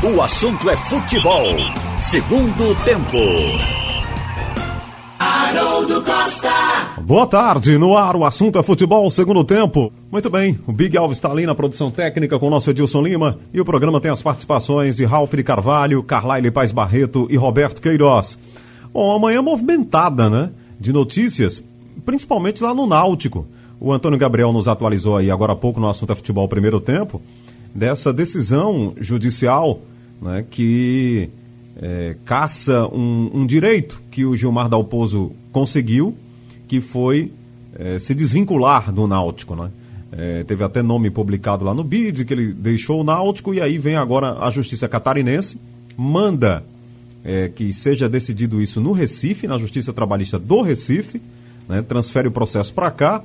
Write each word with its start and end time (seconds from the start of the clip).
O 0.00 0.22
assunto 0.22 0.70
é 0.70 0.76
futebol. 0.76 1.44
Segundo 1.98 2.84
tempo. 2.84 3.18
Haroldo 5.18 6.04
Costa. 6.04 7.00
Boa 7.00 7.26
tarde, 7.26 7.76
no 7.76 7.96
ar 7.96 8.14
o 8.14 8.24
assunto 8.24 8.60
é 8.60 8.62
futebol, 8.62 9.10
segundo 9.10 9.42
tempo. 9.42 9.92
Muito 10.08 10.30
bem, 10.30 10.56
o 10.68 10.72
Big 10.72 10.96
Alves 10.96 11.18
está 11.18 11.28
ali 11.28 11.44
na 11.44 11.54
produção 11.54 11.90
técnica 11.90 12.38
com 12.38 12.46
o 12.46 12.50
nosso 12.50 12.70
Edilson 12.70 13.02
Lima 13.02 13.40
e 13.52 13.60
o 13.60 13.64
programa 13.64 14.00
tem 14.00 14.12
as 14.12 14.22
participações 14.22 14.94
de 14.94 15.04
Ralf 15.04 15.34
de 15.34 15.42
Carvalho, 15.42 16.00
Carlaile 16.04 16.52
Paz 16.52 16.70
Barreto 16.70 17.26
e 17.28 17.36
Roberto 17.36 17.82
Queiroz. 17.82 18.38
Bom, 18.94 19.16
amanhã 19.16 19.42
movimentada, 19.42 20.30
né? 20.30 20.50
De 20.78 20.92
notícias, 20.92 21.60
principalmente 22.06 22.62
lá 22.62 22.72
no 22.72 22.86
Náutico. 22.86 23.48
O 23.80 23.92
Antônio 23.92 24.18
Gabriel 24.18 24.52
nos 24.52 24.68
atualizou 24.68 25.16
aí 25.16 25.28
agora 25.28 25.54
há 25.54 25.56
pouco 25.56 25.80
no 25.80 25.88
assunto 25.88 26.12
é 26.12 26.14
futebol 26.14 26.46
primeiro 26.46 26.80
tempo, 26.80 27.20
dessa 27.78 28.12
decisão 28.12 28.94
judicial 29.00 29.80
né, 30.20 30.44
que 30.50 31.30
é, 31.80 32.16
caça 32.24 32.86
um, 32.88 33.30
um, 33.32 33.46
direito 33.46 34.02
que 34.10 34.24
o 34.24 34.36
Gilmar 34.36 34.68
Dalpozo 34.68 35.32
conseguiu, 35.52 36.16
que 36.66 36.80
foi 36.80 37.32
é, 37.78 37.98
se 37.98 38.14
desvincular 38.14 38.92
do 38.92 39.06
Náutico. 39.06 39.54
Né? 39.54 39.70
É, 40.10 40.44
teve 40.44 40.64
até 40.64 40.82
nome 40.82 41.08
publicado 41.08 41.64
lá 41.64 41.72
no 41.72 41.84
BID, 41.84 42.24
que 42.24 42.34
ele 42.34 42.52
deixou 42.52 43.00
o 43.00 43.04
Náutico, 43.04 43.54
e 43.54 43.60
aí 43.60 43.78
vem 43.78 43.94
agora 43.94 44.38
a 44.40 44.50
Justiça 44.50 44.88
Catarinense, 44.88 45.60
manda 45.96 46.64
é, 47.24 47.48
que 47.48 47.72
seja 47.72 48.08
decidido 48.08 48.60
isso 48.60 48.80
no 48.80 48.92
Recife, 48.92 49.46
na 49.46 49.58
Justiça 49.58 49.92
Trabalhista 49.92 50.38
do 50.38 50.62
Recife, 50.62 51.22
né? 51.68 51.82
transfere 51.82 52.26
o 52.26 52.32
processo 52.32 52.74
para 52.74 52.90
cá 52.90 53.22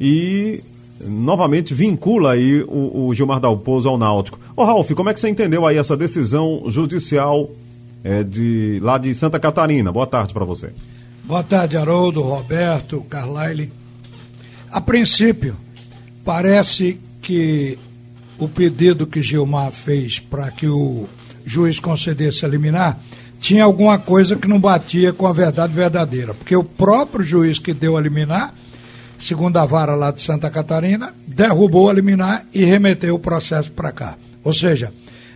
e 0.00 0.60
novamente 1.04 1.74
vincula 1.74 2.32
aí 2.32 2.62
o, 2.62 3.06
o 3.06 3.14
Gilmar 3.14 3.40
Dalpozo 3.40 3.88
ao 3.88 3.98
Náutico. 3.98 4.38
Ô 4.56 4.64
Ralf, 4.64 4.90
como 4.92 5.10
é 5.10 5.14
que 5.14 5.20
você 5.20 5.28
entendeu 5.28 5.66
aí 5.66 5.76
essa 5.76 5.96
decisão 5.96 6.64
judicial 6.68 7.50
é, 8.02 8.22
de, 8.22 8.78
lá 8.82 8.98
de 8.98 9.14
Santa 9.14 9.38
Catarina? 9.38 9.92
Boa 9.92 10.06
tarde 10.06 10.32
para 10.32 10.44
você. 10.44 10.70
Boa 11.24 11.42
tarde, 11.42 11.76
Haroldo, 11.76 12.22
Roberto, 12.22 13.00
Carlyle. 13.10 13.72
A 14.70 14.80
princípio, 14.80 15.56
parece 16.24 16.98
que 17.20 17.78
o 18.38 18.48
pedido 18.48 19.06
que 19.06 19.22
Gilmar 19.22 19.72
fez 19.72 20.18
para 20.18 20.50
que 20.50 20.68
o 20.68 21.06
juiz 21.44 21.80
concedesse 21.80 22.44
a 22.44 22.48
liminar 22.48 23.00
tinha 23.40 23.64
alguma 23.64 23.98
coisa 23.98 24.36
que 24.36 24.48
não 24.48 24.58
batia 24.58 25.12
com 25.12 25.26
a 25.26 25.32
verdade 25.32 25.72
verdadeira, 25.72 26.34
porque 26.34 26.56
o 26.56 26.64
próprio 26.64 27.24
juiz 27.24 27.58
que 27.58 27.74
deu 27.74 27.96
a 27.96 28.00
liminar 28.00 28.54
segunda 29.20 29.64
vara 29.64 29.94
lá 29.94 30.10
de 30.10 30.22
Santa 30.22 30.50
Catarina, 30.50 31.14
derrubou 31.26 31.88
a 31.88 31.92
liminar 31.92 32.46
e 32.52 32.64
remeteu 32.64 33.14
o 33.14 33.18
processo 33.18 33.72
para 33.72 33.92
cá. 33.92 34.16
Ou 34.44 34.52
seja, 34.52 34.92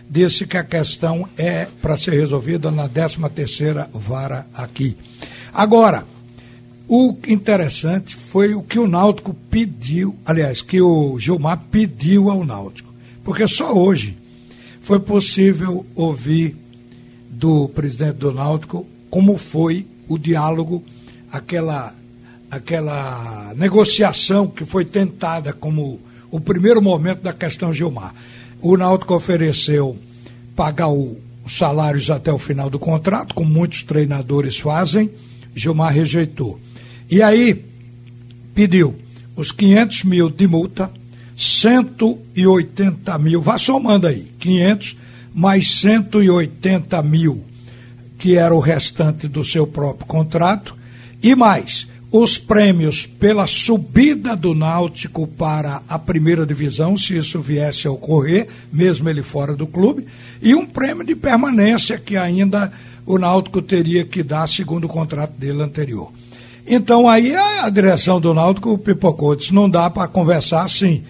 disse 0.09 0.45
que 0.45 0.57
a 0.57 0.63
questão 0.63 1.27
é 1.37 1.67
para 1.81 1.97
ser 1.97 2.11
resolvida 2.11 2.69
na 2.71 2.87
13 2.87 3.17
terceira 3.33 3.89
vara 3.93 4.45
aqui. 4.53 4.97
Agora, 5.53 6.05
o 6.87 7.15
interessante 7.27 8.15
foi 8.15 8.53
o 8.53 8.61
que 8.61 8.77
o 8.77 8.87
Náutico 8.87 9.33
pediu, 9.49 10.15
aliás, 10.25 10.61
que 10.61 10.81
o 10.81 11.17
Gilmar 11.17 11.57
pediu 11.71 12.29
ao 12.29 12.43
Náutico. 12.43 12.93
Porque 13.23 13.47
só 13.47 13.73
hoje 13.73 14.17
foi 14.81 14.99
possível 14.99 15.85
ouvir 15.95 16.55
do 17.29 17.69
presidente 17.69 18.15
do 18.15 18.33
Náutico 18.33 18.85
como 19.09 19.37
foi 19.37 19.85
o 20.07 20.17
diálogo, 20.17 20.83
aquela 21.31 21.93
aquela 22.51 23.53
negociação 23.55 24.45
que 24.45 24.65
foi 24.65 24.83
tentada 24.83 25.53
como 25.53 26.01
o 26.29 26.39
primeiro 26.39 26.81
momento 26.81 27.21
da 27.21 27.31
questão 27.31 27.73
Gilmar. 27.73 28.13
O 28.61 28.75
Náutico 28.75 29.15
ofereceu 29.15 29.97
pagar 30.53 30.89
os 30.89 31.17
salários 31.47 32.09
até 32.09 32.31
o 32.31 32.37
final 32.37 32.69
do 32.69 32.77
contrato, 32.77 33.33
como 33.33 33.49
muitos 33.49 33.83
treinadores 33.83 34.59
fazem, 34.59 35.09
Gilmar 35.55 35.93
rejeitou. 35.93 36.59
E 37.09 37.23
aí 37.23 37.63
pediu 38.53 38.95
os 39.35 39.51
500 39.51 40.03
mil 40.03 40.29
de 40.29 40.45
multa, 40.45 40.91
180 41.37 43.17
mil, 43.17 43.41
vá 43.41 43.57
somando 43.57 44.07
aí, 44.07 44.27
500 44.39 44.97
mais 45.33 45.71
180 45.71 47.01
mil, 47.01 47.43
que 48.19 48.35
era 48.35 48.53
o 48.53 48.59
restante 48.59 49.27
do 49.27 49.43
seu 49.43 49.65
próprio 49.65 50.05
contrato, 50.05 50.75
e 51.23 51.33
mais 51.33 51.87
os 52.11 52.37
prêmios 52.37 53.05
pela 53.05 53.47
subida 53.47 54.35
do 54.35 54.53
Náutico 54.53 55.25
para 55.25 55.81
a 55.87 55.97
primeira 55.97 56.45
divisão, 56.45 56.97
se 56.97 57.15
isso 57.15 57.39
viesse 57.39 57.87
a 57.87 57.91
ocorrer, 57.91 58.47
mesmo 58.71 59.09
ele 59.09 59.23
fora 59.23 59.55
do 59.55 59.65
clube, 59.65 60.05
e 60.41 60.53
um 60.53 60.65
prêmio 60.65 61.05
de 61.05 61.15
permanência 61.15 61.97
que 61.97 62.17
ainda 62.17 62.71
o 63.05 63.17
Náutico 63.17 63.61
teria 63.61 64.03
que 64.03 64.23
dar 64.23 64.47
segundo 64.49 64.85
o 64.85 64.89
contrato 64.89 65.31
dele 65.31 65.63
anterior. 65.63 66.11
Então 66.67 67.07
aí 67.07 67.33
a, 67.33 67.69
direção 67.69 68.19
do 68.19 68.33
Náutico 68.33 68.77
pipocou, 68.77 69.35
disse, 69.35 69.53
não 69.53 69.69
dá 69.69 69.89
para 69.89 70.07
conversar 70.07 70.63
assim. 70.63 71.03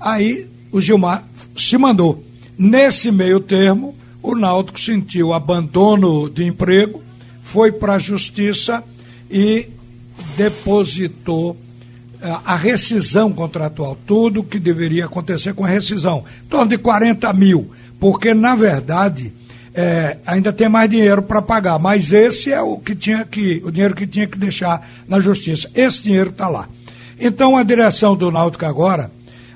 Aí 0.00 0.48
o 0.72 0.80
Gilmar 0.80 1.22
se 1.54 1.76
mandou. 1.76 2.24
Nesse 2.58 3.12
meio 3.12 3.40
termo, 3.40 3.94
o 4.22 4.34
Náutico 4.34 4.80
sentiu 4.80 5.34
abandono 5.34 6.30
de 6.30 6.44
emprego, 6.44 7.02
foi 7.42 7.70
para 7.70 7.94
a 7.94 7.98
justiça 7.98 8.82
e 9.30 9.68
depositou 10.36 11.56
eh, 12.20 12.36
a 12.44 12.56
rescisão 12.56 13.32
contratual, 13.32 13.96
tudo 14.06 14.42
que 14.42 14.58
deveria 14.58 15.06
acontecer 15.06 15.54
com 15.54 15.64
a 15.64 15.68
rescisão, 15.68 16.24
em 16.44 16.48
torno 16.48 16.68
de 16.68 16.78
40 16.78 17.32
mil, 17.32 17.70
porque 17.98 18.34
na 18.34 18.54
verdade 18.54 19.32
é, 19.76 20.16
ainda 20.26 20.54
tem 20.54 20.70
mais 20.70 20.88
dinheiro 20.88 21.20
para 21.20 21.42
pagar, 21.42 21.78
mas 21.78 22.10
esse 22.10 22.50
é 22.50 22.62
o 22.62 22.78
que 22.78 22.94
tinha 22.94 23.26
que, 23.26 23.60
o 23.62 23.70
dinheiro 23.70 23.94
que 23.94 24.06
tinha 24.06 24.26
que 24.26 24.38
deixar 24.38 24.88
na 25.06 25.20
justiça. 25.20 25.68
Esse 25.74 26.02
dinheiro 26.02 26.30
está 26.30 26.48
lá. 26.48 26.66
Então 27.20 27.58
a 27.58 27.62
direção 27.62 28.16
do 28.16 28.30
Náutico 28.30 28.64
agora, 28.64 29.10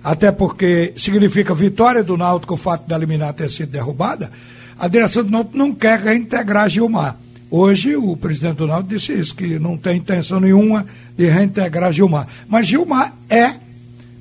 até 0.05 0.31
porque 0.31 0.93
significa 0.95 1.55
vitória 1.55 2.05
do 2.05 2.19
Náutico 2.19 2.53
o 2.53 2.59
fato 2.59 2.87
da 2.87 2.99
liminar 2.99 3.33
ter 3.33 3.51
sido 3.51 3.71
derrubada, 3.71 4.31
a 4.79 4.87
direção 4.89 5.25
do 5.25 5.31
Náutico 5.31 5.57
não 5.57 5.73
quer 5.73 5.99
reintegrar 5.99 6.69
Gilmar. 6.69 7.17
Hoje 7.51 7.97
o 7.97 8.17
presidente 8.17 8.59
Donaldo 8.59 8.89
disse 8.89 9.13
isso, 9.13 9.35
que 9.35 9.59
não 9.59 9.77
tem 9.77 9.97
intenção 9.97 10.39
nenhuma 10.39 10.87
de 11.17 11.27
reintegrar 11.27 11.93
Gilmar. 11.93 12.29
Mas 12.49 12.69
Gilmar 12.69 13.13
é, 13.29 13.55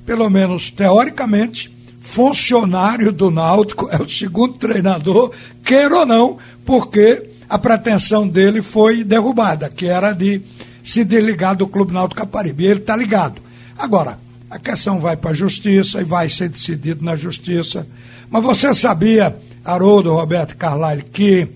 pelo 0.04 0.28
menos 0.28 0.70
teoricamente, 0.70 1.70
funcionário 2.00 3.12
do 3.12 3.30
Náutico, 3.30 3.88
é 3.90 4.02
o 4.02 4.08
segundo 4.08 4.54
treinador, 4.54 5.30
queira 5.62 6.00
ou 6.00 6.06
não, 6.06 6.38
porque 6.64 7.22
a 7.48 7.56
pretensão 7.56 8.26
dele 8.26 8.62
foi 8.62 9.04
derrubada, 9.04 9.68
que 9.68 9.86
era 9.86 10.12
de 10.12 10.40
se 10.82 11.04
desligar 11.04 11.54
do 11.54 11.68
Clube 11.68 11.92
Náutico 11.92 12.20
Caparibe. 12.20 12.64
Ele 12.64 12.80
está 12.80 12.96
ligado. 12.96 13.40
Agora, 13.78 14.18
a 14.50 14.58
questão 14.58 14.98
vai 14.98 15.16
para 15.16 15.30
a 15.30 15.34
justiça 15.34 16.00
e 16.00 16.04
vai 16.04 16.28
ser 16.28 16.48
decidido 16.48 17.04
na 17.04 17.14
justiça. 17.14 17.86
Mas 18.28 18.42
você 18.42 18.74
sabia, 18.74 19.36
Haroldo, 19.64 20.14
Roberto 20.14 20.56
Carlyle, 20.56 21.04
que 21.04 21.46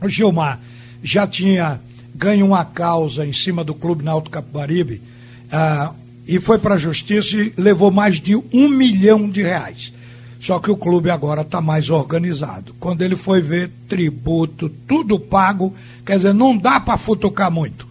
o 0.00 0.08
Gilmar 0.08 0.60
já 1.02 1.26
tinha 1.26 1.80
ganho 2.14 2.46
uma 2.46 2.64
causa 2.64 3.26
em 3.26 3.32
cima 3.32 3.64
do 3.64 3.74
Clube 3.74 4.04
Náutico 4.04 4.30
Capibaribe 4.30 5.02
ah, 5.50 5.92
e 6.26 6.38
foi 6.38 6.58
para 6.58 6.76
a 6.76 6.78
justiça 6.78 7.36
e 7.36 7.52
levou 7.56 7.90
mais 7.90 8.20
de 8.20 8.36
um 8.36 8.68
milhão 8.68 9.28
de 9.28 9.42
reais. 9.42 9.92
Só 10.40 10.58
que 10.58 10.70
o 10.70 10.76
clube 10.76 11.08
agora 11.08 11.42
está 11.42 11.60
mais 11.60 11.88
organizado. 11.88 12.74
Quando 12.80 13.02
ele 13.02 13.14
foi 13.14 13.40
ver 13.40 13.70
tributo, 13.88 14.68
tudo 14.88 15.18
pago, 15.18 15.72
quer 16.04 16.16
dizer, 16.16 16.34
não 16.34 16.56
dá 16.56 16.80
para 16.80 16.96
futucar 16.96 17.50
muito. 17.50 17.86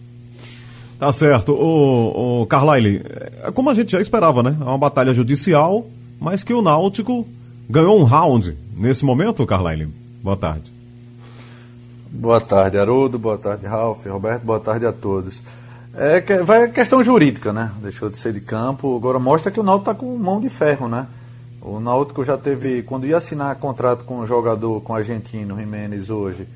Tá 0.98 1.10
certo. 1.12 1.52
O, 1.52 2.42
o 2.42 2.46
Carlyle, 2.46 3.02
é 3.42 3.50
como 3.50 3.70
a 3.70 3.74
gente 3.74 3.92
já 3.92 4.00
esperava, 4.00 4.42
né? 4.42 4.54
É 4.60 4.64
uma 4.64 4.78
batalha 4.78 5.14
judicial, 5.14 5.86
mas 6.20 6.44
que 6.44 6.52
o 6.52 6.60
Náutico 6.60 7.26
ganhou 7.68 7.98
um 7.98 8.04
round 8.04 8.54
nesse 8.76 9.04
momento, 9.04 9.46
Carlyle. 9.46 9.88
Boa 10.22 10.36
tarde. 10.36 10.70
Boa 12.14 12.42
tarde, 12.42 12.76
Haroldo. 12.76 13.18
Boa 13.18 13.38
tarde, 13.38 13.66
Ralf. 13.66 14.04
Roberto, 14.04 14.44
boa 14.44 14.60
tarde 14.60 14.84
a 14.84 14.92
todos. 14.92 15.40
É, 15.94 16.20
vai 16.42 16.64
a 16.64 16.68
questão 16.68 17.02
jurídica, 17.02 17.54
né? 17.54 17.72
Deixou 17.80 18.10
de 18.10 18.18
ser 18.18 18.34
de 18.34 18.40
campo. 18.42 18.94
Agora 18.94 19.18
mostra 19.18 19.50
que 19.50 19.58
o 19.58 19.62
Náutico 19.62 19.90
está 19.90 19.98
com 19.98 20.18
mão 20.18 20.38
de 20.38 20.50
ferro, 20.50 20.88
né? 20.88 21.06
O 21.62 21.80
Náutico 21.80 22.22
já 22.22 22.36
teve, 22.36 22.82
quando 22.82 23.06
ia 23.06 23.16
assinar 23.16 23.56
contrato 23.56 24.04
com 24.04 24.18
o 24.18 24.26
jogador, 24.26 24.82
com 24.82 24.92
o 24.92 24.96
argentino 24.96 25.56
Jiménez 25.58 26.10
hoje, 26.10 26.46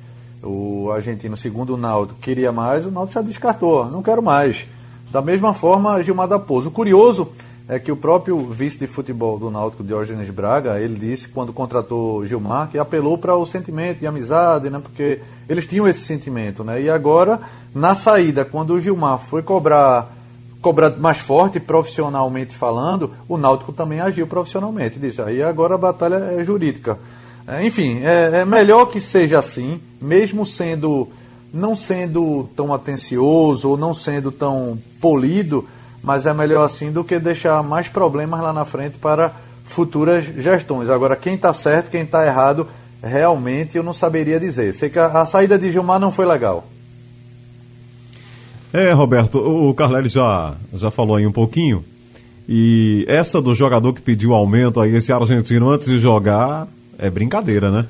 o 0.43 0.91
argentino, 0.91 1.35
segundo 1.35 1.73
o 1.73 1.77
Náutico, 1.77 2.19
queria 2.19 2.51
mais, 2.51 2.85
o 2.85 2.91
Náutico 2.91 3.15
já 3.15 3.21
descartou, 3.23 3.87
não 3.87 4.03
quero 4.03 4.21
mais. 4.21 4.67
Da 5.09 5.23
mesma 5.23 5.55
forma, 5.55 6.03
Gilmar 6.03 6.27
da 6.27 6.37
Pouso. 6.37 6.67
O 6.67 6.71
curioso 6.71 7.29
é 7.69 7.77
que 7.77 7.91
o 7.91 7.97
próprio 7.97 8.37
vice 8.37 8.79
de 8.79 8.87
futebol 8.87 9.37
do 9.37 9.51
Náutico, 9.51 9.83
Diógenes 9.83 10.29
Braga, 10.29 10.79
ele 10.79 10.97
disse 10.97 11.27
quando 11.27 11.51
contratou 11.51 12.25
Gilmar 12.25 12.69
que 12.69 12.77
apelou 12.77 13.17
para 13.17 13.35
o 13.35 13.45
sentimento 13.45 13.99
de 13.99 14.07
amizade, 14.07 14.69
né? 14.69 14.79
Porque 14.81 15.19
eles 15.49 15.67
tinham 15.67 15.87
esse 15.87 16.01
sentimento, 16.01 16.63
né? 16.63 16.81
E 16.81 16.89
agora, 16.89 17.41
na 17.75 17.93
saída, 17.93 18.45
quando 18.45 18.73
o 18.73 18.79
Gilmar 18.79 19.19
foi 19.19 19.43
cobrar 19.43 20.15
cobrar 20.61 20.89
mais 20.97 21.17
forte 21.17 21.59
profissionalmente 21.59 22.55
falando, 22.55 23.11
o 23.27 23.37
Náutico 23.37 23.71
também 23.71 23.99
agiu 23.99 24.25
profissionalmente. 24.25 24.97
Disse, 24.97 25.21
aí 25.21 25.43
agora 25.43 25.75
a 25.75 25.77
batalha 25.77 26.15
é 26.15 26.43
jurídica. 26.43 26.97
É, 27.47 27.65
enfim, 27.65 27.99
é, 28.03 28.39
é 28.39 28.45
melhor 28.45 28.87
que 28.87 28.99
seja 28.99 29.39
assim, 29.39 29.79
mesmo 30.01 30.45
sendo 30.45 31.07
não 31.53 31.75
sendo 31.75 32.49
tão 32.55 32.73
atencioso 32.73 33.69
ou 33.69 33.77
não 33.77 33.93
sendo 33.93 34.31
tão 34.31 34.77
polido, 34.99 35.65
mas 36.03 36.25
é 36.25 36.33
melhor 36.33 36.65
assim 36.65 36.91
do 36.91 37.03
que 37.03 37.19
deixar 37.19 37.61
mais 37.63 37.87
problemas 37.87 38.39
lá 38.39 38.53
na 38.53 38.65
frente 38.65 38.97
para 38.97 39.33
futuras 39.65 40.25
gestões. 40.25 40.89
Agora, 40.89 41.15
quem 41.15 41.35
está 41.35 41.53
certo, 41.53 41.91
quem 41.91 42.03
está 42.03 42.25
errado, 42.25 42.67
realmente 43.01 43.77
eu 43.77 43.83
não 43.83 43.93
saberia 43.93 44.39
dizer. 44.39 44.73
Sei 44.73 44.89
que 44.89 44.99
a, 44.99 45.07
a, 45.07 45.25
saída 45.25 45.57
de 45.57 45.71
Gilmar 45.71 45.99
não 45.99 46.11
foi 46.11 46.25
legal. 46.25 46.67
É, 48.73 48.91
Roberto, 48.91 49.39
o 49.39 49.73
Carleles 49.73 50.11
já, 50.11 50.55
já 50.73 50.91
falou 50.91 51.15
aí 51.15 51.25
um 51.25 51.31
pouquinho. 51.31 51.83
E 52.47 53.05
essa 53.07 53.41
do 53.41 53.53
jogador 53.53 53.93
que 53.93 54.01
pediu 54.01 54.33
aumento 54.33 54.79
aí, 54.79 54.95
esse 54.95 55.11
argentino, 55.11 55.69
antes 55.69 55.87
de 55.87 55.99
jogar, 55.99 56.67
é 56.97 57.09
brincadeira, 57.09 57.69
né? 57.69 57.85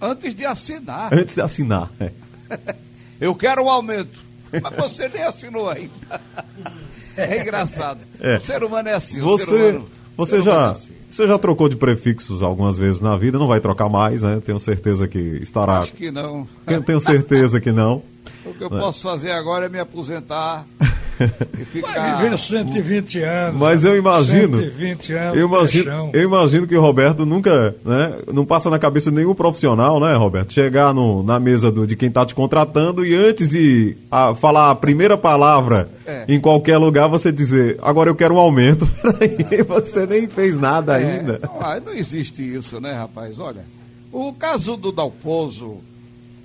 Antes 0.00 0.34
de 0.34 0.44
assinar. 0.44 1.12
Antes 1.14 1.34
de 1.34 1.40
assinar, 1.40 1.90
é. 2.00 2.10
Eu 3.20 3.34
quero 3.34 3.62
um 3.62 3.68
aumento. 3.68 4.18
Mas 4.62 4.76
você 4.76 5.08
nem 5.08 5.22
assinou 5.22 5.68
ainda. 5.68 6.20
É 7.16 7.40
engraçado. 7.40 8.00
É. 8.20 8.36
O 8.36 8.40
ser 8.40 8.62
humano 8.62 8.88
é 8.88 8.92
assim. 8.92 9.18
Você, 9.20 9.70
humano, 9.70 9.88
você 10.14 10.42
já. 10.42 10.68
É 10.68 10.70
assim. 10.70 10.92
Você 11.10 11.26
já 11.26 11.38
trocou 11.38 11.68
de 11.68 11.76
prefixos 11.76 12.42
algumas 12.42 12.76
vezes 12.76 13.00
na 13.00 13.16
vida, 13.16 13.38
não 13.38 13.48
vai 13.48 13.60
trocar 13.60 13.88
mais, 13.88 14.22
né? 14.22 14.40
Tenho 14.44 14.60
certeza 14.60 15.08
que 15.08 15.18
estará. 15.18 15.78
Acho 15.78 15.94
que 15.94 16.10
não. 16.10 16.46
Tenho 16.86 17.00
certeza 17.00 17.60
que 17.60 17.72
não. 17.72 18.02
O 18.44 18.54
que 18.54 18.62
eu 18.62 18.70
posso 18.70 19.02
fazer 19.02 19.32
agora 19.32 19.66
é 19.66 19.68
me 19.68 19.78
aposentar 19.78 20.66
ficar... 21.72 21.92
Vai 21.92 22.22
viver 22.22 22.38
120 22.38 23.22
anos. 23.22 23.60
Mas 23.60 23.84
eu 23.84 23.96
imagino. 23.96 24.58
120 24.58 25.12
anos. 25.12 25.36
Eu 25.38 25.46
imagino, 25.46 26.10
eu 26.12 26.22
imagino 26.22 26.66
que 26.66 26.76
o 26.76 26.80
Roberto 26.80 27.26
nunca, 27.26 27.74
né? 27.84 28.14
Não 28.32 28.44
passa 28.44 28.70
na 28.70 28.78
cabeça 28.78 29.10
de 29.10 29.16
nenhum 29.16 29.34
profissional, 29.34 30.00
né, 30.00 30.14
Roberto? 30.14 30.52
Chegar 30.52 30.94
no, 30.94 31.22
na 31.22 31.38
mesa 31.38 31.70
do, 31.70 31.86
de 31.86 31.96
quem 31.96 32.08
está 32.08 32.24
te 32.24 32.34
contratando 32.34 33.04
e 33.04 33.14
antes 33.14 33.48
de 33.48 33.96
a, 34.10 34.34
falar 34.34 34.70
a 34.70 34.74
primeira 34.74 35.16
palavra 35.16 35.88
é. 36.06 36.24
em 36.28 36.40
qualquer 36.40 36.78
lugar, 36.78 37.08
você 37.08 37.30
dizer, 37.30 37.78
agora 37.82 38.10
eu 38.10 38.14
quero 38.14 38.34
um 38.34 38.38
aumento. 38.38 38.88
e 39.50 39.62
você 39.62 40.06
nem 40.06 40.28
fez 40.28 40.56
nada 40.56 41.00
é, 41.00 41.18
ainda. 41.18 41.40
Não, 41.42 41.80
não 41.86 41.92
existe 41.92 42.42
isso, 42.42 42.80
né, 42.80 42.92
rapaz? 42.92 43.38
Olha, 43.38 43.64
o 44.12 44.32
caso 44.32 44.76
do 44.76 44.90
Dalpozo 44.90 45.78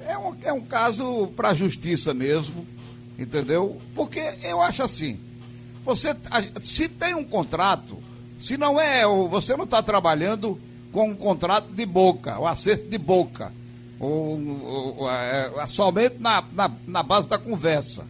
é 0.07 0.17
um, 0.17 0.33
é 0.43 0.53
um 0.53 0.61
caso 0.61 1.27
para 1.35 1.49
a 1.49 1.53
justiça 1.53 2.13
mesmo 2.13 2.65
Entendeu? 3.17 3.79
Porque 3.95 4.21
eu 4.43 4.61
acho 4.61 4.83
assim, 4.83 5.19
você 5.83 6.15
se 6.61 6.89
tem 6.89 7.13
um 7.13 7.23
contrato, 7.23 7.97
se 8.37 8.57
não 8.57 8.79
é, 8.79 9.05
você 9.29 9.55
não 9.55 9.63
está 9.63 9.81
trabalhando 9.81 10.59
com 10.91 11.09
um 11.09 11.15
contrato 11.15 11.67
de 11.69 11.85
boca, 11.85 12.39
o 12.39 12.47
acerto 12.47 12.89
de 12.89 12.97
boca, 12.97 13.51
ou, 13.99 14.39
ou 14.97 15.11
é, 15.11 15.51
é, 15.57 15.65
somente 15.65 16.17
na, 16.19 16.43
na, 16.53 16.71
na 16.87 17.03
base 17.03 17.29
da 17.29 17.37
conversa. 17.37 18.05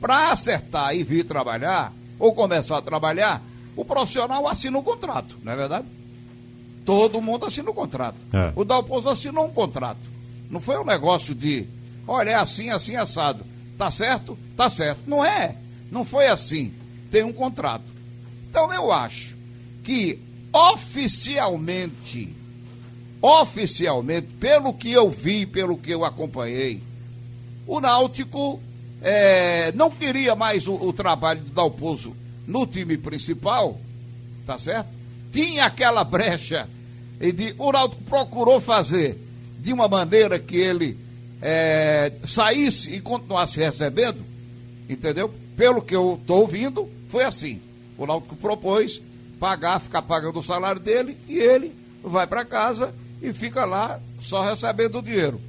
Para 0.00 0.30
acertar 0.30 0.94
e 0.94 1.02
vir 1.02 1.24
trabalhar, 1.24 1.92
ou 2.18 2.32
começar 2.32 2.78
a 2.78 2.82
trabalhar, 2.82 3.42
o 3.76 3.84
profissional 3.84 4.46
assina 4.46 4.78
um 4.78 4.82
contrato, 4.82 5.36
não 5.42 5.52
é 5.52 5.56
verdade? 5.56 5.86
Todo 6.84 7.20
mundo 7.20 7.46
assina 7.46 7.70
um 7.70 7.74
contrato. 7.74 8.16
É. 8.32 8.52
O 8.56 8.64
Dalpozo 8.64 9.10
assinou 9.10 9.46
um 9.46 9.50
contrato. 9.50 9.98
Não 10.50 10.58
foi 10.60 10.78
um 10.78 10.84
negócio 10.84 11.34
de, 11.34 11.66
olha, 12.06 12.30
é 12.30 12.34
assim, 12.34 12.70
assim, 12.70 12.96
assado. 12.96 13.44
Tá 13.78 13.90
certo? 13.92 14.36
Tá 14.56 14.68
certo. 14.68 14.98
Não 15.06 15.24
é. 15.24 15.56
Não 15.90 16.04
foi 16.04 16.26
assim. 16.26 16.74
Tem 17.10 17.22
um 17.22 17.32
contrato. 17.32 17.84
Então 18.50 18.72
eu 18.72 18.90
acho 18.90 19.36
que 19.84 20.18
oficialmente, 20.52 22.34
oficialmente, 23.22 24.26
pelo 24.40 24.74
que 24.74 24.90
eu 24.90 25.08
vi, 25.08 25.46
pelo 25.46 25.78
que 25.78 25.92
eu 25.92 26.04
acompanhei, 26.04 26.82
o 27.66 27.80
Náutico 27.80 28.60
é, 29.00 29.70
não 29.72 29.90
queria 29.90 30.34
mais 30.34 30.66
o, 30.66 30.74
o 30.74 30.92
trabalho 30.92 31.40
do 31.42 31.52
Dalpozo 31.52 32.16
no 32.46 32.66
time 32.66 32.96
principal, 32.96 33.78
tá 34.44 34.58
certo? 34.58 34.88
Tinha 35.30 35.66
aquela 35.66 36.02
brecha 36.02 36.68
e 37.20 37.30
de, 37.30 37.54
o 37.58 37.70
Náutico 37.70 38.02
procurou 38.04 38.60
fazer 38.60 39.18
de 39.60 39.72
uma 39.72 39.86
maneira 39.86 40.38
que 40.38 40.56
ele 40.56 40.98
é, 41.40 42.12
saísse 42.24 42.92
e 42.92 43.00
continuasse 43.00 43.58
recebendo, 43.58 44.24
entendeu? 44.88 45.32
Pelo 45.56 45.82
que 45.82 45.94
eu 45.94 46.18
estou 46.20 46.40
ouvindo, 46.40 46.88
foi 47.08 47.24
assim. 47.24 47.60
O 47.96 48.06
Náutico 48.06 48.36
propôs 48.36 49.00
pagar, 49.38 49.80
ficar 49.80 50.02
pagando 50.02 50.38
o 50.38 50.42
salário 50.42 50.80
dele 50.80 51.16
e 51.28 51.36
ele 51.36 51.72
vai 52.02 52.26
para 52.26 52.44
casa 52.44 52.94
e 53.22 53.32
fica 53.32 53.64
lá 53.64 53.98
só 54.20 54.42
recebendo 54.48 54.98
o 54.98 55.02
dinheiro. 55.02 55.40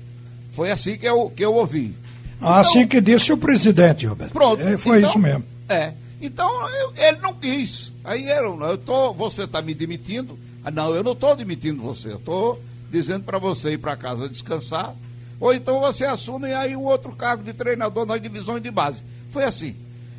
Foi 0.53 0.71
assim 0.71 0.97
que 0.97 1.07
eu, 1.07 1.29
que 1.29 1.43
eu 1.43 1.53
ouvi. 1.53 1.95
Então, 2.37 2.53
assim 2.53 2.87
que 2.87 3.01
disse 3.01 3.31
o 3.31 3.37
presidente, 3.37 4.05
Roberto. 4.05 4.31
Pronto. 4.31 4.61
É, 4.61 4.77
foi 4.77 4.99
então, 4.99 5.09
isso 5.09 5.19
mesmo. 5.19 5.43
É. 5.67 5.93
Então 6.21 6.49
eu, 6.69 6.93
ele 6.95 7.17
não 7.19 7.33
quis. 7.33 7.91
Aí 8.03 8.27
eu, 8.29 8.59
eu 8.61 8.77
tô, 8.77 9.13
você 9.13 9.43
está 9.43 9.61
me 9.61 9.73
demitindo. 9.73 10.37
Ah, 10.63 10.71
não, 10.71 10.93
eu 10.93 11.03
não 11.03 11.13
estou 11.13 11.35
demitindo 11.35 11.81
você. 11.81 12.09
Eu 12.09 12.17
estou 12.17 12.61
dizendo 12.89 13.23
para 13.23 13.37
você 13.37 13.71
ir 13.71 13.77
para 13.77 13.95
casa 13.95 14.27
descansar 14.27 14.95
ou 15.39 15.53
então 15.53 15.79
você 15.79 16.05
assume 16.05 16.53
aí 16.53 16.75
um 16.75 16.83
outro 16.83 17.11
cargo 17.13 17.43
de 17.43 17.53
treinador 17.53 18.05
nas 18.05 18.21
divisões 18.21 18.61
de 18.61 18.69
base. 18.69 19.03
Foi 19.31 19.43
assim. 19.43 19.75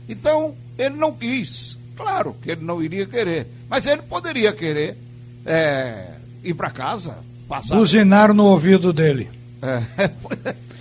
Então, 0.08 0.55
ele 0.78 0.96
não 0.96 1.12
quis. 1.12 1.78
Claro 1.96 2.34
que 2.40 2.50
ele 2.50 2.64
não 2.64 2.82
iria 2.82 3.06
querer. 3.06 3.46
Mas 3.69 3.87
ele 3.87 4.02
poderia 4.02 4.52
querer 4.52 4.96
é, 5.44 6.14
ir 6.43 6.55
para 6.55 6.70
casa, 6.70 7.19
passar. 7.46 7.76
Buzinar 7.76 8.32
no 8.32 8.46
ouvido 8.46 8.93
dele. 8.93 9.28
É, 9.62 9.82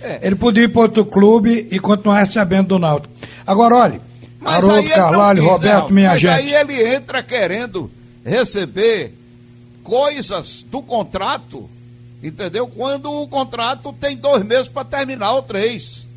é. 0.02 0.20
Ele 0.22 0.36
podia 0.36 0.64
ir 0.64 0.68
para 0.68 0.82
outro 0.82 1.04
clube 1.04 1.68
e 1.70 1.78
continuar 1.78 2.20
recebendo 2.20 2.68
do 2.68 2.78
Náutico. 2.78 3.12
Agora, 3.46 3.74
olhe, 3.76 4.00
mas 4.40 4.64
Haroldo 4.64 4.88
Carvalho, 4.88 5.42
quis, 5.42 5.50
Roberto, 5.50 5.88
não, 5.88 5.94
minha 5.94 6.10
mas 6.10 6.20
gente. 6.20 6.30
Mas 6.30 6.40
aí 6.40 6.54
ele 6.54 6.94
entra 6.94 7.22
querendo 7.22 7.90
receber 8.24 9.14
coisas 9.82 10.62
do 10.62 10.80
contrato 10.80 11.68
Entendeu? 12.22 12.66
Quando 12.68 13.10
o 13.10 13.26
contrato 13.26 13.92
tem 13.94 14.16
dois 14.16 14.42
meses 14.44 14.68
para 14.68 14.84
terminar 14.84 15.32
ou 15.32 15.42
três. 15.42 16.08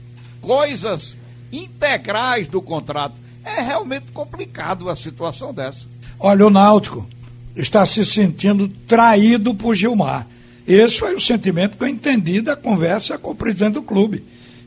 Coisas 0.41 1.17
integrais 1.51 2.47
do 2.47 2.61
contrato. 2.61 3.15
É 3.45 3.61
realmente 3.61 4.05
complicado 4.13 4.89
a 4.89 4.95
situação 4.95 5.53
dessa. 5.53 5.87
Olha, 6.19 6.47
o 6.47 6.49
Náutico 6.49 7.07
está 7.55 7.85
se 7.85 8.05
sentindo 8.05 8.67
traído 8.87 9.53
por 9.53 9.75
Gilmar. 9.75 10.27
Esse 10.67 10.99
foi 10.99 11.13
o 11.15 11.19
sentimento 11.19 11.77
que 11.77 11.83
eu 11.83 11.87
entendi 11.87 12.41
da 12.41 12.55
conversa 12.55 13.17
com 13.17 13.31
o 13.31 13.35
presidente 13.35 13.73
do 13.73 13.81
clube. 13.81 14.23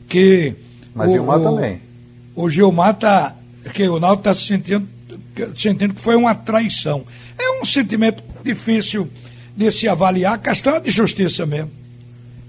Que 0.07 0.55
Mas 0.93 1.09
o, 1.09 1.11
Gilmar 1.13 1.39
o, 1.39 1.43
também. 1.43 1.81
O 2.35 2.49
Gilmar 2.49 2.91
está. 2.91 3.35
Que 3.73 3.87
o 3.87 3.99
Náutico 3.99 4.29
está 4.29 4.33
se 4.33 4.47
sentindo, 4.47 4.87
sentindo 5.55 5.93
que 5.93 6.01
foi 6.01 6.15
uma 6.15 6.33
traição. 6.33 7.03
É 7.37 7.61
um 7.61 7.65
sentimento 7.65 8.23
difícil 8.43 9.09
de 9.57 9.71
se 9.71 9.89
avaliar 9.89 10.35
a 10.35 10.37
questão 10.37 10.79
de 10.79 10.91
justiça 10.91 11.43
mesmo. 11.43 11.71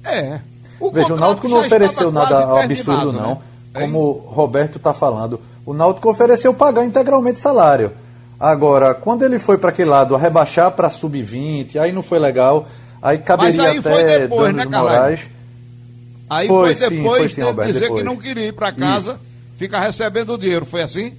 É. 0.05 0.41
O 0.79 0.91
Veja, 0.91 1.15
o 1.15 1.17
Náutico 1.17 1.49
não 1.49 1.61
ofereceu 1.61 2.13
nada 2.13 2.63
absurdo, 2.63 3.13
não. 3.13 3.31
Né? 3.31 3.39
Como 3.73 3.99
o 3.99 4.13
Roberto 4.13 4.77
está 4.77 4.93
falando. 4.93 5.41
O 5.65 5.73
Náutico 5.73 6.11
ofereceu 6.11 6.53
pagar 6.53 6.85
integralmente 6.85 7.41
salário. 7.41 7.93
Agora, 8.39 8.95
quando 8.95 9.25
ele 9.25 9.39
foi 9.39 9.57
para 9.57 9.71
aquele 9.71 9.89
lado, 9.89 10.15
a 10.15 10.19
rebaixar 10.19 10.71
para 10.73 10.91
sub-20, 10.91 11.77
aí 11.77 11.93
não 11.93 12.03
foi 12.03 12.19
legal. 12.19 12.69
Aí 13.01 13.19
caberia 13.19 13.57
Mas 13.57 13.71
aí 13.71 13.79
até 13.79 13.91
foi 13.91 14.05
depois, 14.21 14.55
né, 14.55 14.65
Moraes. 14.67 15.21
Aí 16.31 16.47
foi, 16.47 16.75
foi 16.75 16.91
depois 16.91 17.13
sim, 17.13 17.19
foi, 17.19 17.29
sim, 17.29 17.41
Roberto, 17.41 17.69
dizer 17.69 17.81
depois. 17.81 18.03
que 18.03 18.07
não 18.07 18.17
queria 18.17 18.47
ir 18.47 18.53
para 18.53 18.71
casa, 18.71 19.13
Isso. 19.13 19.21
ficar 19.57 19.81
recebendo 19.81 20.35
o 20.35 20.39
dinheiro. 20.39 20.67
Foi 20.67 20.83
assim? 20.83 21.15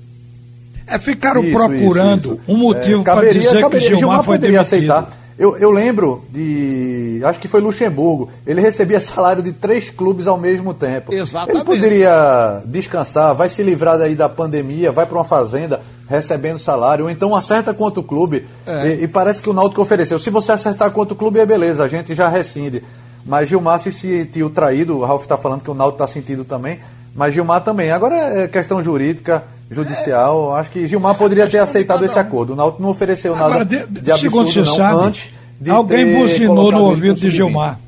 É, 0.85 0.97
ficaram 0.99 1.43
isso, 1.43 1.51
procurando 1.51 2.19
isso, 2.19 2.33
isso. 2.33 2.41
um 2.47 2.57
motivo 2.57 3.01
é, 3.01 3.03
para 3.03 3.31
dizer 3.33 3.61
caberia, 3.61 3.69
que 3.69 3.79
Gilmar, 3.79 3.99
Gilmar 3.99 4.23
foi 4.23 4.37
demitido. 4.37 4.61
aceitar. 4.61 5.18
Eu, 5.39 5.55
eu 5.55 5.71
lembro 5.71 6.25
de. 6.29 7.21
Acho 7.23 7.39
que 7.39 7.47
foi 7.47 7.61
Luxemburgo. 7.61 8.29
Ele 8.45 8.59
recebia 8.59 8.99
salário 8.99 9.41
de 9.41 9.53
três 9.53 9.89
clubes 9.89 10.27
ao 10.27 10.37
mesmo 10.37 10.73
tempo. 10.73 11.13
Exatamente. 11.13 11.55
Ele 11.55 11.63
poderia 11.63 12.61
descansar, 12.65 13.33
vai 13.33 13.49
se 13.49 13.63
livrar 13.63 13.97
daí 13.97 14.15
da 14.15 14.27
pandemia, 14.27 14.91
vai 14.91 15.05
para 15.05 15.17
uma 15.17 15.23
fazenda 15.23 15.79
recebendo 16.09 16.59
salário, 16.59 17.05
ou 17.05 17.11
então 17.11 17.33
acerta 17.33 17.73
contra 17.73 18.01
o 18.01 18.03
clube. 18.03 18.45
É. 18.65 18.87
E, 18.87 19.03
e, 19.03 19.07
parece 19.07 19.41
que 19.41 19.49
o 19.49 19.53
Náutico 19.53 19.81
ofereceu. 19.81 20.19
Se 20.19 20.29
você 20.29 20.51
acertar 20.51 20.91
contra 20.91 21.13
o 21.13 21.17
clube, 21.17 21.39
é 21.39 21.45
beleza, 21.45 21.85
a 21.85 21.87
gente 21.87 22.13
já 22.13 22.27
rescinde. 22.27 22.83
Mas 23.25 23.47
Gilmar 23.47 23.79
se 23.79 23.93
sentiu 23.93 24.49
traído, 24.49 24.97
o 24.97 25.05
Ralf 25.05 25.21
está 25.21 25.37
falando 25.37 25.61
que 25.61 25.71
o 25.71 25.73
Náutico 25.73 26.03
está 26.03 26.07
sentindo 26.07 26.43
também, 26.43 26.79
mas 27.15 27.33
Gilmar 27.33 27.63
também. 27.63 27.91
Agora 27.91 28.15
é 28.15 28.47
questão 28.47 28.83
jurídica, 28.83 29.43
judicial. 29.69 30.55
Acho 30.55 30.71
que 30.71 30.87
Gilmar 30.87 31.15
poderia 31.15 31.47
ter 31.47 31.59
aceitado 31.59 32.03
esse 32.05 32.17
acordo. 32.17 32.53
O 32.53 32.55
Náutico 32.55 32.81
não 32.81 32.89
ofereceu 32.89 33.35
nada 33.35 33.45
Agora, 33.45 33.65
de, 33.65 33.85
de 33.85 34.11
absurdo 34.11 34.65
não, 34.65 34.75
sabe, 34.75 35.03
antes 35.03 35.31
de 35.59 35.69
Alguém 35.69 36.17
buzinou 36.17 36.71
no 36.71 36.83
ouvido 36.85 37.19
de 37.19 37.29
Gilmar. 37.29 37.79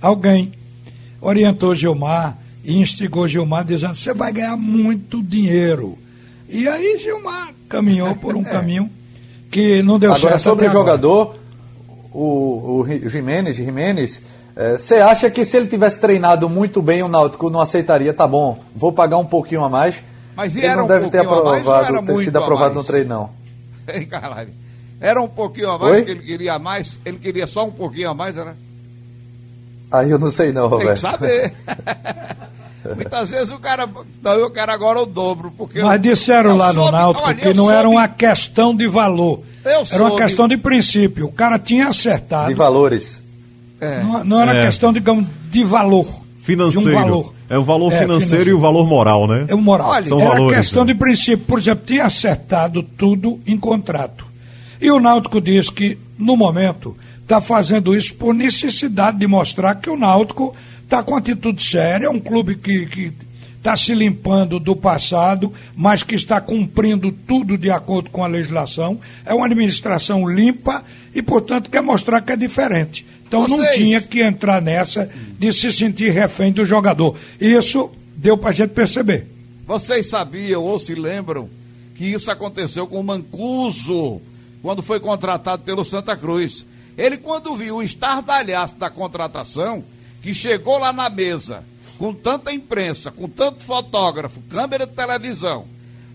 Alguém 0.00 0.52
orientou 1.20 1.74
Gilmar 1.74 2.36
e 2.64 2.78
instigou 2.78 3.28
Gilmar 3.28 3.64
dizendo: 3.64 3.94
você 3.94 4.12
vai 4.12 4.32
ganhar 4.32 4.56
muito 4.56 5.22
dinheiro. 5.22 5.96
E 6.48 6.68
aí 6.68 6.98
Gilmar 6.98 7.50
caminhou 7.68 8.14
por 8.16 8.36
um 8.36 8.42
caminho 8.44 8.90
que 9.50 9.82
não 9.82 9.98
deu 9.98 10.12
agora, 10.12 10.38
certo. 10.38 10.42
Sobre 10.42 10.66
o 10.66 10.70
jogador, 10.70 11.36
o, 12.12 12.80
o 12.80 13.08
Jimenez, 13.08 13.56
Jimenez 13.56 14.20
é, 14.56 14.78
você 14.78 14.94
acha 14.94 15.30
que 15.30 15.44
se 15.44 15.56
ele 15.56 15.66
tivesse 15.66 15.98
treinado 16.00 16.48
muito 16.48 16.80
bem 16.80 17.02
o 17.02 17.08
Náutico 17.08 17.50
não 17.50 17.60
aceitaria, 17.60 18.14
tá 18.14 18.26
bom, 18.26 18.58
vou 18.74 18.90
pagar 18.90 19.18
um 19.18 19.24
pouquinho 19.24 19.62
a 19.62 19.68
mais. 19.68 19.96
Mas 20.36 20.54
ele 20.54 20.76
não 20.76 20.84
um 20.84 20.86
deve 20.86 21.08
ter 21.08 21.20
aprovado, 21.20 22.06
ter 22.06 22.24
sido 22.24 22.36
aprovado 22.36 22.74
no 22.74 22.84
treino, 22.84 23.08
não. 23.08 23.30
Ei, 23.88 24.04
caralho. 24.04 24.50
Era 25.00 25.20
um 25.20 25.28
pouquinho 25.28 25.70
a 25.70 25.78
mais 25.78 25.96
Oi? 25.96 26.04
que 26.04 26.10
ele 26.10 26.22
queria 26.22 26.58
mais, 26.58 26.98
ele 27.04 27.18
queria 27.18 27.46
só 27.46 27.64
um 27.64 27.70
pouquinho 27.70 28.10
a 28.10 28.14
mais, 28.14 28.36
era? 28.36 28.56
Aí 29.90 30.10
eu 30.10 30.18
não 30.18 30.30
sei 30.30 30.52
não, 30.52 30.68
Roberto. 30.68 31.00
Tem 31.00 31.10
que 31.10 31.18
saber. 31.18 31.54
Muitas 32.94 33.30
vezes 33.30 33.52
o 33.52 33.58
cara. 33.58 33.88
Não, 34.22 34.32
eu 34.34 34.50
quero 34.50 34.70
agora 34.72 35.00
o 35.00 35.06
dobro. 35.06 35.52
Porque 35.56 35.82
Mas 35.82 36.00
disseram 36.00 36.50
eu, 36.50 36.56
lá 36.56 36.72
no 36.72 36.90
Náutico 36.90 37.34
que 37.34 37.48
não 37.48 37.64
soube, 37.64 37.72
era 37.72 37.88
uma 37.88 38.08
questão 38.08 38.74
de 38.74 38.86
valor. 38.86 39.40
era 39.64 39.84
soube. 39.84 40.04
uma 40.04 40.16
questão 40.16 40.46
de 40.46 40.56
princípio. 40.56 41.26
O 41.26 41.32
cara 41.32 41.58
tinha 41.58 41.88
acertado. 41.88 42.48
De 42.48 42.54
valores. 42.54 43.22
É. 43.80 44.02
Não, 44.02 44.24
não, 44.24 44.40
era 44.40 44.54
é. 44.54 44.66
questão, 44.66 44.92
digamos, 44.92 45.26
de 45.50 45.64
valor. 45.64 46.06
Financeiro. 46.46 46.90
Um 46.90 47.00
valor. 47.00 47.34
É 47.50 47.58
o 47.58 47.64
valor 47.64 47.92
é, 47.92 47.98
financeiro, 47.98 48.20
financeiro, 48.20 48.50
e 48.50 48.52
o 48.52 48.60
valor 48.60 48.86
moral, 48.86 49.26
né? 49.26 49.46
É 49.48 49.54
o 49.54 49.58
moral. 49.58 49.88
Olha, 49.90 50.06
São 50.06 50.20
era 50.20 50.30
valores, 50.30 50.58
questão 50.58 50.84
né? 50.84 50.92
de 50.92 50.98
princípio. 50.98 51.44
Por 51.44 51.58
exemplo, 51.58 51.84
tinha 51.84 52.04
acertado 52.04 52.84
tudo 52.84 53.40
em 53.44 53.56
contrato. 53.56 54.24
E 54.80 54.88
o 54.88 55.00
Náutico 55.00 55.40
diz 55.40 55.70
que, 55.70 55.98
no 56.16 56.36
momento, 56.36 56.96
está 57.20 57.40
fazendo 57.40 57.96
isso 57.96 58.14
por 58.14 58.32
necessidade 58.32 59.18
de 59.18 59.26
mostrar 59.26 59.74
que 59.74 59.90
o 59.90 59.96
Náutico 59.96 60.54
está 60.84 61.02
com 61.02 61.16
atitude 61.16 61.60
séria, 61.60 62.06
é 62.06 62.10
um 62.10 62.20
clube 62.20 62.54
que 62.54 63.12
está 63.56 63.74
se 63.74 63.92
limpando 63.92 64.60
do 64.60 64.76
passado, 64.76 65.52
mas 65.74 66.04
que 66.04 66.14
está 66.14 66.40
cumprindo 66.40 67.10
tudo 67.10 67.58
de 67.58 67.68
acordo 67.72 68.10
com 68.10 68.22
a 68.22 68.28
legislação. 68.28 69.00
É 69.24 69.34
uma 69.34 69.46
administração 69.46 70.28
limpa 70.28 70.84
e, 71.12 71.20
portanto, 71.20 71.68
quer 71.68 71.82
mostrar 71.82 72.20
que 72.20 72.30
é 72.30 72.36
diferente. 72.36 73.04
Então 73.26 73.46
Vocês... 73.46 73.58
não 73.58 73.72
tinha 73.72 74.00
que 74.00 74.20
entrar 74.20 74.62
nessa 74.62 75.10
de 75.38 75.52
se 75.52 75.72
sentir 75.72 76.10
refém 76.10 76.52
do 76.52 76.64
jogador. 76.64 77.16
Isso 77.40 77.90
deu 78.16 78.38
para 78.38 78.50
a 78.50 78.52
gente 78.52 78.70
perceber. 78.70 79.26
Vocês 79.66 80.08
sabiam 80.08 80.62
ou 80.62 80.78
se 80.78 80.94
lembram 80.94 81.50
que 81.96 82.04
isso 82.04 82.30
aconteceu 82.30 82.86
com 82.86 83.00
o 83.00 83.04
Mancuso, 83.04 84.20
quando 84.62 84.82
foi 84.82 85.00
contratado 85.00 85.62
pelo 85.62 85.84
Santa 85.84 86.16
Cruz. 86.16 86.64
Ele, 86.96 87.16
quando 87.16 87.56
viu 87.56 87.76
o 87.76 87.82
estardalhaço 87.82 88.76
da 88.76 88.88
contratação, 88.88 89.84
que 90.22 90.32
chegou 90.32 90.78
lá 90.78 90.92
na 90.92 91.10
mesa, 91.10 91.64
com 91.98 92.12
tanta 92.12 92.52
imprensa, 92.52 93.10
com 93.10 93.28
tanto 93.28 93.64
fotógrafo, 93.64 94.40
câmera 94.48 94.86
de 94.86 94.92
televisão, 94.92 95.64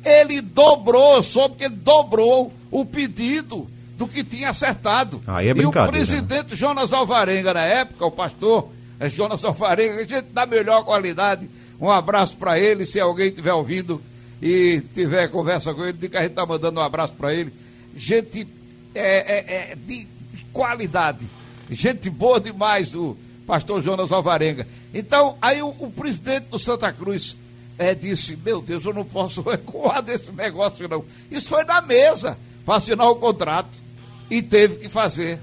ele 0.04 0.42
dobrou, 0.42 1.18
eu 1.18 1.24
soube 1.24 1.56
que 1.56 1.66
ele 1.66 1.76
dobrou 1.76 2.52
o 2.72 2.86
pedido 2.86 3.68
do 4.02 4.08
que 4.08 4.24
tinha 4.24 4.50
acertado. 4.50 5.22
Aí 5.28 5.48
é 5.48 5.54
brincadeira. 5.54 5.96
E 5.96 6.02
o 6.02 6.06
presidente 6.06 6.50
né? 6.50 6.56
Jonas 6.56 6.92
Alvarenga, 6.92 7.54
na 7.54 7.62
época, 7.62 8.04
o 8.04 8.10
pastor 8.10 8.70
é 9.00 9.08
Jonas 9.08 9.46
Alvarenga, 9.46 10.08
gente 10.08 10.30
da 10.34 10.44
melhor 10.48 10.84
qualidade, 10.84 11.48
um 11.80 11.90
abraço 11.90 12.36
para 12.36 12.58
ele, 12.58 12.84
se 12.84 13.00
alguém 13.00 13.28
estiver 13.28 13.54
ouvindo 13.54 14.02
e 14.42 14.82
tiver 14.96 15.28
conversa 15.28 15.72
com 15.72 15.84
ele, 15.84 15.94
diga 15.94 16.10
que 16.10 16.18
a 16.18 16.22
gente 16.22 16.32
está 16.32 16.48
mandando 16.48 16.80
um 16.80 16.84
abraço 16.84 17.14
para 17.14 17.32
ele. 17.32 17.54
Gente 17.96 18.48
é, 18.96 19.04
é, 19.04 19.72
é 19.72 19.76
de 19.76 20.08
qualidade. 20.52 21.28
Gente 21.70 22.10
boa 22.10 22.40
demais, 22.40 22.96
o 22.96 23.16
pastor 23.46 23.84
Jonas 23.84 24.12
Alvarenga. 24.12 24.68
Então, 24.92 25.38
aí 25.40 25.62
o, 25.62 25.76
o 25.78 25.92
presidente 25.92 26.48
do 26.48 26.58
Santa 26.58 26.92
Cruz 26.92 27.38
é, 27.78 27.94
disse: 27.94 28.36
Meu 28.36 28.64
Deus, 28.64 28.84
eu 28.84 28.96
não 28.96 29.06
posso 29.06 29.42
recuar 29.48 30.02
desse 30.02 30.32
negócio, 30.32 30.88
não. 30.88 31.06
Isso 31.30 31.50
foi 31.50 31.64
na 31.66 31.82
mesa 31.82 32.36
para 32.66 32.78
assinar 32.78 33.08
o 33.08 33.16
contrato. 33.18 33.81
E 34.32 34.42
teve 34.42 34.78
que 34.78 34.88
fazer. 34.88 35.40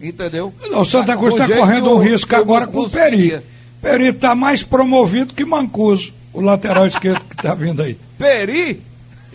Entendeu? 0.00 0.54
O 0.72 0.84
Santa 0.84 1.16
Cruz 1.16 1.34
está 1.34 1.48
correndo 1.48 1.90
um 1.90 1.98
risco 1.98 2.34
agora 2.36 2.66
com 2.66 2.82
o 2.82 2.90
Peri. 2.90 3.42
Peri 3.82 4.06
está 4.06 4.36
mais 4.36 4.62
promovido 4.62 5.34
que 5.34 5.44
Mancuso, 5.44 6.14
o 6.32 6.40
lateral 6.40 6.86
esquerdo 6.86 7.24
que 7.24 7.34
está 7.34 7.54
vindo 7.54 7.82
aí. 7.82 7.98
Peri? 8.16 8.80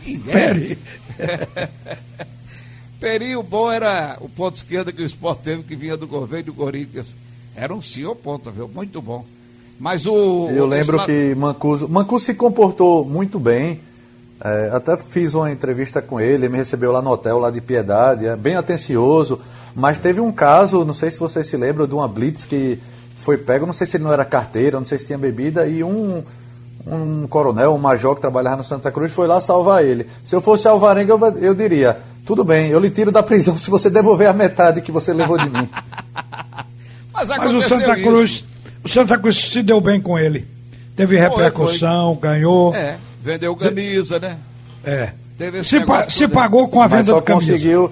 É. 0.07 0.31
Peri. 0.31 0.77
Peri, 3.00 3.36
o 3.36 3.43
bom 3.43 3.71
era 3.71 4.17
o 4.21 4.29
ponto 4.29 4.55
esquerdo 4.55 4.93
que 4.93 5.01
o 5.01 5.05
esporte 5.05 5.41
teve, 5.43 5.63
que 5.63 5.75
vinha 5.75 5.98
do 5.98 6.07
governo 6.07 6.48
do 6.48 6.53
Corinthians. 6.53 7.15
Era 7.55 7.74
um 7.74 7.81
senhor 7.81 8.15
ponto, 8.15 8.50
viu? 8.50 8.67
Muito 8.67 9.01
bom. 9.01 9.25
Mas 9.77 10.05
o. 10.05 10.50
Eu 10.50 10.65
lembro 10.65 11.03
que 11.05 11.36
Mancuso. 11.36 11.88
Mancuso 11.88 12.25
se 12.25 12.33
comportou 12.33 13.05
muito 13.05 13.39
bem. 13.39 13.79
É, 14.43 14.69
até 14.74 14.96
fiz 14.96 15.34
uma 15.34 15.51
entrevista 15.51 16.01
com 16.01 16.19
ele, 16.19 16.46
ele 16.46 16.50
me 16.50 16.58
recebeu 16.58 16.91
lá 16.91 17.01
no 17.01 17.10
hotel, 17.10 17.39
lá 17.39 17.51
de 17.51 17.60
Piedade, 17.60 18.25
é 18.25 18.36
bem 18.36 18.55
atencioso. 18.55 19.39
Mas 19.75 20.00
teve 20.00 20.22
um 20.22 20.31
caso, 20.31 20.86
não 20.86 20.93
sei 20.93 21.12
se 21.12 21.19
vocês 21.19 21.46
se 21.48 21.58
lembram, 21.58 21.86
de 21.86 21.93
uma 21.93 22.08
blitz 22.08 22.46
que 22.46 22.79
foi 23.17 23.38
pego, 23.38 23.65
não 23.65 23.74
sei 23.74 23.86
se 23.86 23.98
ele 23.98 24.05
não 24.05 24.13
era 24.13 24.25
carteira, 24.25 24.79
não 24.79 24.86
sei 24.86 24.98
se 24.98 25.05
tinha 25.05 25.17
bebida, 25.17 25.67
e 25.67 25.84
um, 25.84 26.24
um 26.88 27.27
coronel, 27.27 27.74
um 27.74 27.77
major 27.77 28.15
que 28.15 28.22
trabalhava 28.22 28.58
no 28.58 28.63
Santa 28.63 28.91
Cruz 28.91 29.12
foi 29.12 29.27
lá 29.27 29.41
salvar 29.41 29.84
ele. 29.84 30.08
Se 30.24 30.36
eu 30.36 30.41
fosse 30.41 30.67
Alvarenga, 30.67 31.13
eu, 31.13 31.19
eu 31.38 31.53
diria: 31.53 32.00
tudo 32.25 32.43
bem, 32.43 32.69
eu 32.69 32.79
lhe 32.79 32.89
tiro 32.89 33.12
da 33.12 33.22
prisão 33.22 33.58
se 33.60 33.69
você 33.69 33.89
devolver 33.89 34.27
a 34.27 34.34
metade 34.34 34.81
que 34.81 34.91
você 34.91 35.13
levou 35.13 35.38
de 35.38 35.50
mim. 35.50 35.67
Mas, 37.13 37.27
Mas 37.27 37.53
o 37.53 37.62
Santa 37.62 37.98
isso. 37.98 38.08
Cruz, 38.08 38.46
o 38.81 38.88
Santa 38.88 39.17
Cruz 39.17 39.36
se 39.36 39.62
deu 39.62 39.81
bem 39.81 40.00
com 40.00 40.17
ele. 40.17 40.48
Teve 40.96 41.17
repercussão, 41.17 42.15
foi, 42.15 42.22
foi. 42.22 42.29
ganhou. 42.29 42.74
É, 42.74 42.98
vendeu 43.29 43.55
camisa, 43.55 44.17
né? 44.17 44.38
É. 44.83 45.12
se, 45.63 45.81
pa 45.81 46.09
se 46.09 46.27
pagou 46.27 46.67
com 46.67 46.81
a 46.81 46.88
venda 46.88 47.13
de 47.13 47.21
camisa. 47.21 47.51
Conseguiu, 47.51 47.91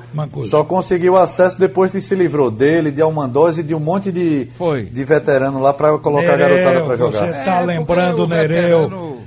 só 0.49 0.63
conseguiu 0.63 1.15
acesso 1.15 1.59
depois 1.59 1.91
que 1.91 2.01
se 2.01 2.15
livrou 2.15 2.49
dele, 2.49 2.91
de 2.91 3.01
Almandose 3.01 3.61
e 3.61 3.63
de 3.63 3.75
um 3.75 3.79
monte 3.79 4.11
de, 4.11 4.47
Foi. 4.57 4.83
de 4.83 5.03
veterano 5.03 5.59
lá 5.59 5.73
para 5.73 5.95
colocar 5.99 6.37
Nereu, 6.37 6.45
a 6.45 6.49
garotada 6.49 6.85
para 6.85 6.97
jogar. 6.97 7.19
Você 7.19 7.25
está 7.25 7.61
é, 7.61 7.65
lembrando, 7.65 8.27
Nereu. 8.27 9.17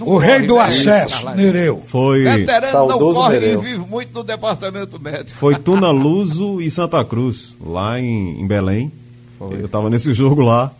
O 0.00 0.16
rei 0.16 0.42
do 0.46 0.58
acesso, 0.58 1.30
Nereu. 1.30 1.80
Foi. 1.86 2.24
Veterano 2.24 2.72
Saudoso 2.72 3.04
não 3.04 3.14
corre 3.14 3.38
Nereu. 3.38 3.60
e 3.60 3.64
vive 3.64 3.86
muito 3.88 4.12
no 4.14 4.24
departamento 4.24 5.00
médico. 5.00 5.38
Foi 5.38 5.54
Tuna 5.54 5.90
Luso 5.90 6.60
e 6.60 6.70
Santa 6.70 7.04
Cruz, 7.04 7.56
lá 7.64 8.00
em, 8.00 8.40
em 8.40 8.46
Belém. 8.46 8.90
Foi. 9.38 9.60
Eu 9.60 9.66
estava 9.66 9.88
nesse 9.88 10.12
jogo 10.12 10.40
lá. 10.40 10.72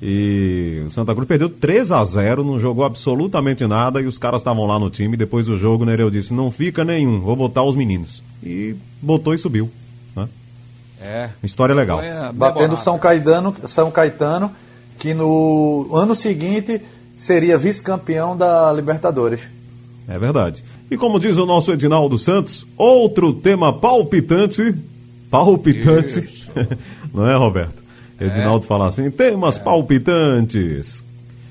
E 0.00 0.84
o 0.86 0.90
Santa 0.90 1.12
Cruz 1.12 1.26
perdeu 1.26 1.48
3 1.48 1.90
a 1.90 2.04
0 2.04 2.44
não 2.44 2.60
jogou 2.60 2.84
absolutamente 2.84 3.66
nada. 3.66 4.00
E 4.00 4.06
os 4.06 4.16
caras 4.16 4.40
estavam 4.40 4.64
lá 4.64 4.78
no 4.78 4.90
time. 4.90 5.16
Depois 5.16 5.46
do 5.46 5.58
jogo, 5.58 5.82
o 5.82 5.86
Nereu 5.86 6.10
disse: 6.10 6.32
Não 6.32 6.50
fica 6.50 6.84
nenhum, 6.84 7.20
vou 7.20 7.34
botar 7.34 7.62
os 7.64 7.74
meninos. 7.74 8.22
E 8.42 8.76
botou 9.02 9.34
e 9.34 9.38
subiu. 9.38 9.68
Né? 10.14 10.28
É. 11.00 11.30
História 11.42 11.74
legal. 11.74 12.00
Batendo 12.32 12.76
São 12.76 12.98
Caetano, 12.98 13.54
São 13.66 13.90
Caetano, 13.90 14.52
que 14.98 15.12
no 15.14 15.88
ano 15.92 16.14
seguinte 16.14 16.80
seria 17.16 17.58
vice-campeão 17.58 18.36
da 18.36 18.72
Libertadores. 18.72 19.40
É 20.06 20.18
verdade. 20.18 20.64
E 20.90 20.96
como 20.96 21.20
diz 21.20 21.36
o 21.36 21.44
nosso 21.44 21.72
Edinaldo 21.72 22.18
Santos, 22.18 22.66
outro 22.76 23.32
tema 23.32 23.72
palpitante. 23.72 24.74
Palpitante. 25.28 26.46
Não 27.12 27.28
é, 27.28 27.36
Roberto? 27.36 27.87
Edinaldo 28.20 28.64
é. 28.64 28.68
fala 28.68 28.88
assim: 28.88 29.10
temas 29.10 29.56
é. 29.56 29.60
palpitantes. 29.60 31.04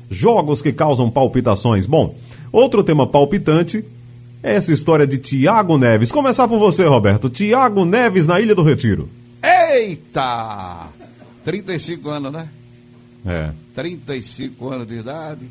Jogos 0.09 0.61
que 0.61 0.71
causam 0.71 1.09
palpitações. 1.09 1.85
Bom, 1.85 2.15
outro 2.51 2.83
tema 2.83 3.05
palpitante 3.05 3.83
é 4.41 4.55
essa 4.55 4.71
história 4.71 5.05
de 5.05 5.17
Tiago 5.17 5.77
Neves. 5.77 6.11
Começar 6.11 6.47
por 6.47 6.59
você, 6.59 6.85
Roberto. 6.85 7.29
Tiago 7.29 7.83
Neves 7.83 8.25
na 8.25 8.39
Ilha 8.39 8.55
do 8.55 8.63
Retiro. 8.63 9.09
Eita! 9.43 10.87
35 11.43 12.09
anos, 12.09 12.31
né? 12.31 12.47
É. 13.25 13.51
35 13.75 14.69
anos 14.69 14.87
de 14.87 14.95
idade 14.95 15.47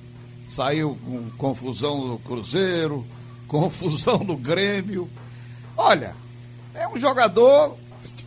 saiu 0.48 0.96
com 1.04 1.30
confusão 1.36 2.06
no 2.06 2.18
Cruzeiro, 2.18 3.04
confusão 3.46 4.18
no 4.18 4.36
Grêmio. 4.36 5.08
Olha, 5.76 6.14
é 6.74 6.88
um 6.88 6.98
jogador 6.98 7.76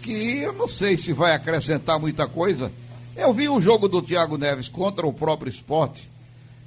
que 0.01 0.39
eu 0.39 0.53
não 0.53 0.67
sei 0.67 0.97
se 0.97 1.13
vai 1.13 1.33
acrescentar 1.33 1.99
muita 1.99 2.27
coisa. 2.27 2.71
Eu 3.15 3.33
vi 3.33 3.49
o 3.49 3.59
jogo 3.59 3.87
do 3.87 4.01
Thiago 4.01 4.37
Neves 4.37 4.69
contra 4.69 5.05
o 5.05 5.13
próprio 5.13 5.49
esporte, 5.49 6.09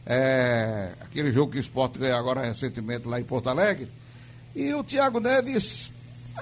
é, 0.04 0.92
aquele 1.00 1.32
jogo 1.32 1.52
que 1.52 1.58
o 1.58 1.60
esporte 1.60 1.98
ganhou 1.98 2.18
agora 2.18 2.42
recentemente 2.42 3.08
lá 3.08 3.20
em 3.20 3.24
Porto 3.24 3.48
Alegre, 3.48 3.88
e 4.54 4.72
o 4.74 4.84
Thiago 4.84 5.18
Neves 5.18 5.90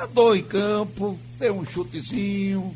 andou 0.00 0.35
em 0.35 0.42
campo, 0.42 1.18
deu 1.38 1.56
um 1.56 1.64
chutezinho, 1.64 2.75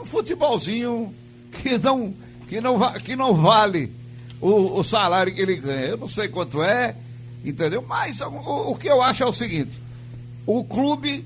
um 0.00 0.04
futebolzinho 0.04 1.14
que 1.50 1.78
não, 1.78 2.14
que 2.48 2.60
não, 2.60 2.92
que 2.94 3.16
não 3.16 3.34
vale 3.34 3.92
o, 4.40 4.80
o, 4.80 4.84
salário 4.84 5.34
que 5.34 5.40
ele 5.40 5.56
ganha. 5.56 5.86
Eu 5.86 5.96
não 5.96 6.08
sei 6.08 6.28
quanto 6.28 6.62
é, 6.62 6.94
entendeu? 7.44 7.82
Mas 7.86 8.20
o, 8.20 8.70
o 8.70 8.76
que 8.76 8.88
eu 8.88 9.02
acho 9.02 9.22
é 9.22 9.26
o 9.26 9.32
seguinte: 9.32 9.72
o 10.46 10.64
clube 10.64 11.24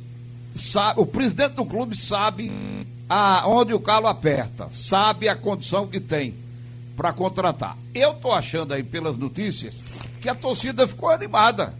sabe, 0.55 1.01
o 1.01 1.07
presidente 1.07 1.55
do 1.55 1.65
clube 1.65 1.97
sabe 1.97 2.51
a, 3.09 3.47
onde 3.47 3.75
o 3.75 3.81
calo 3.81 4.07
aperta, 4.07 4.69
sabe 4.73 5.29
a 5.29 5.37
condição 5.37 5.87
que 5.87 6.01
tem 6.01 6.35
para 6.97 7.13
contratar. 7.13 7.77
Eu 7.95 8.13
estou 8.13 8.33
achando 8.33 8.73
aí 8.73 8.83
pelas 8.83 9.17
notícias 9.17 9.75
que 10.21 10.29
a 10.29 10.35
torcida 10.35 10.87
ficou 10.87 11.11
animada. 11.11 11.75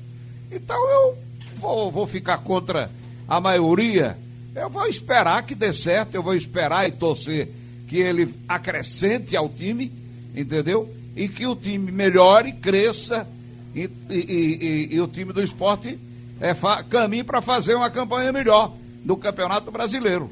Então 0.51 0.77
eu 0.91 1.19
vou, 1.57 1.91
vou 1.91 2.07
ficar 2.07 2.39
contra 2.39 2.91
a 3.27 3.41
maioria 3.41 4.19
Eu 4.55 4.71
vou 4.71 4.87
esperar 4.87 5.45
que 5.45 5.55
dê 5.55 5.73
certo, 5.73 6.15
eu 6.15 6.23
vou 6.23 6.35
esperar 6.35 6.89
e 6.89 6.93
torcer 6.93 7.49
que 7.89 7.97
ele 7.97 8.33
acrescente 8.49 9.37
ao 9.37 9.49
time, 9.49 9.93
entendeu? 10.35 10.89
E 11.17 11.29
que 11.29 11.47
o 11.47 11.57
time 11.57 11.91
melhore, 11.91 12.53
cresça 12.53 13.27
e, 13.75 13.91
e, 14.09 14.15
e, 14.15 14.95
e 14.95 15.01
o 15.01 15.09
time 15.09 15.33
do 15.33 15.43
esporte 15.43 15.99
é, 16.41 16.55
caminhe 16.89 17.25
para 17.25 17.41
fazer 17.41 17.75
uma 17.75 17.91
campanha 17.91 18.33
melhor 18.33 18.73
no 19.05 19.17
Campeonato 19.17 19.71
Brasileiro. 19.71 20.31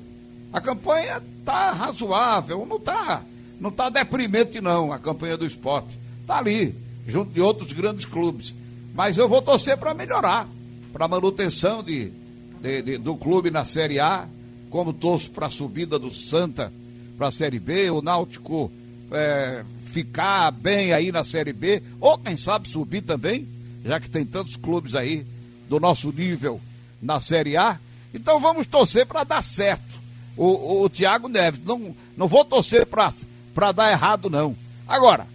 A 0.52 0.60
campanha 0.60 1.22
tá 1.44 1.72
razoável, 1.72 2.66
não 2.66 2.78
tá, 2.78 3.22
não 3.60 3.70
tá 3.70 3.88
deprimente 3.88 4.60
não, 4.60 4.92
a 4.92 4.98
campanha 4.98 5.36
do 5.36 5.46
esporte. 5.46 5.98
Tá 6.26 6.38
ali, 6.38 6.74
junto 7.06 7.32
de 7.32 7.40
outros 7.40 7.72
grandes 7.72 8.04
clubes. 8.04 8.54
Mas 8.94 9.16
eu 9.16 9.28
vou 9.28 9.40
torcer 9.40 9.76
para 9.76 9.94
melhorar, 9.94 10.46
para 10.92 11.08
manutenção 11.08 11.82
de, 11.82 12.12
de, 12.60 12.82
de, 12.82 12.98
do 12.98 13.16
clube 13.16 13.50
na 13.50 13.64
Série 13.64 13.98
A, 13.98 14.26
como 14.68 14.92
torço 14.92 15.30
para 15.30 15.46
a 15.46 15.50
subida 15.50 15.98
do 15.98 16.10
Santa 16.10 16.72
para 17.16 17.28
a 17.28 17.32
Série 17.32 17.58
B, 17.58 17.90
o 17.90 18.02
Náutico 18.02 18.70
é, 19.10 19.64
ficar 19.86 20.50
bem 20.50 20.92
aí 20.92 21.12
na 21.12 21.22
Série 21.22 21.52
B, 21.52 21.82
ou 22.00 22.18
quem 22.18 22.36
sabe 22.36 22.68
subir 22.68 23.02
também, 23.02 23.46
já 23.84 24.00
que 24.00 24.10
tem 24.10 24.24
tantos 24.24 24.56
clubes 24.56 24.94
aí 24.94 25.24
do 25.68 25.80
nosso 25.80 26.12
nível 26.12 26.60
na 27.00 27.18
Série 27.18 27.56
A. 27.56 27.78
Então 28.14 28.38
vamos 28.38 28.66
torcer 28.66 29.06
para 29.06 29.24
dar 29.24 29.42
certo. 29.42 30.00
O, 30.36 30.44
o, 30.44 30.82
o 30.84 30.90
Thiago 30.90 31.28
Neves, 31.28 31.60
não, 31.64 31.94
não 32.16 32.26
vou 32.26 32.44
torcer 32.44 32.86
para 32.86 33.72
dar 33.72 33.90
errado, 33.90 34.30
não. 34.30 34.56
Agora, 34.88 35.26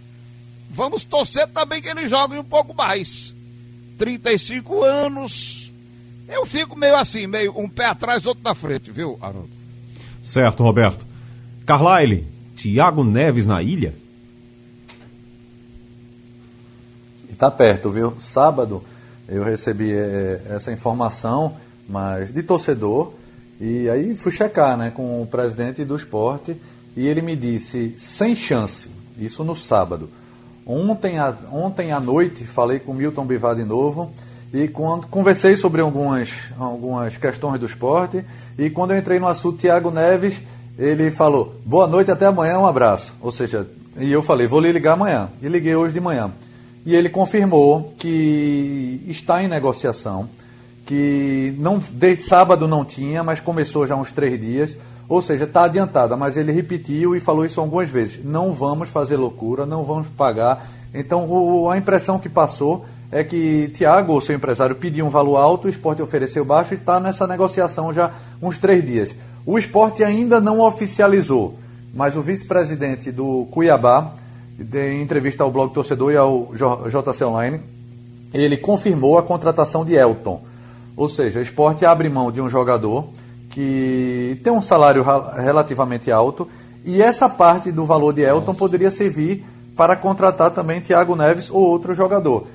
vamos 0.70 1.04
torcer 1.04 1.46
também 1.48 1.80
que 1.80 1.88
ele 1.88 2.08
jogue 2.08 2.38
um 2.38 2.44
pouco 2.44 2.74
mais. 2.74 3.34
35 3.98 4.84
anos. 4.84 5.72
Eu 6.28 6.46
fico 6.46 6.78
meio 6.78 6.96
assim, 6.96 7.26
meio 7.26 7.58
um 7.58 7.68
pé 7.68 7.86
atrás, 7.86 8.26
outro 8.26 8.44
na 8.44 8.54
frente, 8.54 8.90
viu, 8.90 9.18
Haroldo? 9.20 9.50
Certo, 10.22 10.62
Roberto. 10.62 11.06
Carlyle, 11.64 12.26
Thiago 12.56 13.02
Neves 13.02 13.46
na 13.46 13.62
ilha? 13.62 13.94
Está 17.30 17.50
perto, 17.50 17.90
viu? 17.90 18.16
Sábado 18.20 18.84
eu 19.28 19.44
recebi 19.44 19.92
é, 19.92 20.40
essa 20.50 20.72
informação, 20.72 21.54
mas 21.88 22.32
de 22.32 22.42
torcedor, 22.42 23.12
e 23.60 23.88
aí 23.88 24.14
fui 24.14 24.32
checar 24.32 24.76
né, 24.76 24.90
com 24.94 25.20
o 25.20 25.26
presidente 25.26 25.84
do 25.84 25.96
esporte 25.96 26.56
e 26.96 27.06
ele 27.06 27.20
me 27.20 27.36
disse, 27.36 27.94
sem 27.98 28.34
chance, 28.34 28.88
isso 29.18 29.44
no 29.44 29.54
sábado. 29.54 30.08
Ontem, 30.64 31.18
a, 31.18 31.34
ontem 31.52 31.92
à 31.92 31.98
noite 31.98 32.44
falei 32.44 32.78
com 32.78 32.92
Milton 32.94 33.24
Bivar 33.24 33.56
de 33.56 33.64
novo 33.64 34.12
e 34.52 34.68
quando 34.68 35.06
conversei 35.06 35.56
sobre 35.56 35.80
algumas, 35.80 36.30
algumas 36.58 37.16
questões 37.16 37.58
do 37.58 37.66
esporte 37.66 38.24
e 38.58 38.70
quando 38.70 38.92
eu 38.92 38.98
entrei 38.98 39.18
no 39.18 39.26
assunto 39.26 39.58
Tiago 39.58 39.90
Neves, 39.90 40.40
ele 40.78 41.10
falou, 41.10 41.56
boa 41.64 41.88
noite, 41.88 42.10
até 42.10 42.26
amanhã, 42.26 42.58
um 42.60 42.66
abraço. 42.66 43.12
Ou 43.20 43.32
seja, 43.32 43.66
e 43.98 44.12
eu 44.12 44.22
falei, 44.22 44.46
vou 44.46 44.60
lhe 44.60 44.70
ligar 44.70 44.92
amanhã. 44.92 45.28
E 45.42 45.48
liguei 45.48 45.74
hoje 45.74 45.94
de 45.94 46.00
manhã. 46.00 46.30
E 46.88 46.96
ele 46.96 47.10
confirmou 47.10 47.92
que 47.98 49.04
está 49.08 49.44
em 49.44 49.46
negociação, 49.46 50.26
que 50.86 51.54
não 51.58 51.78
desde 51.92 52.22
sábado 52.22 52.66
não 52.66 52.82
tinha, 52.82 53.22
mas 53.22 53.40
começou 53.40 53.86
já 53.86 53.94
uns 53.94 54.10
três 54.10 54.40
dias. 54.40 54.74
Ou 55.06 55.20
seja, 55.20 55.44
está 55.44 55.64
adiantada, 55.64 56.16
mas 56.16 56.38
ele 56.38 56.50
repetiu 56.50 57.14
e 57.14 57.20
falou 57.20 57.44
isso 57.44 57.60
algumas 57.60 57.90
vezes. 57.90 58.24
Não 58.24 58.54
vamos 58.54 58.88
fazer 58.88 59.18
loucura, 59.18 59.66
não 59.66 59.84
vamos 59.84 60.06
pagar. 60.16 60.66
Então, 60.94 61.28
o, 61.28 61.68
a 61.68 61.76
impressão 61.76 62.18
que 62.18 62.30
passou 62.30 62.86
é 63.12 63.22
que 63.22 63.70
Tiago, 63.74 64.16
o 64.16 64.20
seu 64.22 64.34
empresário, 64.34 64.74
pediu 64.74 65.04
um 65.04 65.10
valor 65.10 65.36
alto, 65.36 65.66
o 65.66 65.70
esporte 65.70 66.00
ofereceu 66.00 66.42
baixo 66.42 66.72
e 66.72 66.78
está 66.78 66.98
nessa 66.98 67.26
negociação 67.26 67.92
já 67.92 68.12
uns 68.40 68.56
três 68.56 68.82
dias. 68.82 69.14
O 69.44 69.58
esporte 69.58 70.02
ainda 70.02 70.40
não 70.40 70.60
oficializou, 70.60 71.54
mas 71.92 72.16
o 72.16 72.22
vice-presidente 72.22 73.12
do 73.12 73.46
Cuiabá, 73.50 74.14
em 74.58 75.00
entrevista 75.00 75.44
ao 75.44 75.50
blog 75.50 75.72
Torcedor 75.72 76.12
e 76.12 76.16
ao 76.16 76.50
JC 76.54 77.24
Online, 77.24 77.60
ele 78.32 78.56
confirmou 78.56 79.16
a 79.16 79.22
contratação 79.22 79.84
de 79.84 79.94
Elton. 79.94 80.42
Ou 80.96 81.08
seja, 81.08 81.38
o 81.38 81.42
esporte 81.42 81.86
abre 81.86 82.08
mão 82.08 82.32
de 82.32 82.40
um 82.40 82.48
jogador 82.48 83.08
que 83.50 84.40
tem 84.42 84.52
um 84.52 84.60
salário 84.60 85.04
relativamente 85.36 86.10
alto 86.10 86.48
e 86.84 87.00
essa 87.00 87.28
parte 87.28 87.70
do 87.70 87.86
valor 87.86 88.12
de 88.12 88.22
Elton 88.22 88.46
Nossa. 88.46 88.58
poderia 88.58 88.90
servir 88.90 89.44
para 89.76 89.94
contratar 89.94 90.50
também 90.50 90.80
Thiago 90.80 91.14
Neves 91.14 91.48
ou 91.50 91.60
outro 91.60 91.94
jogador. 91.94 92.46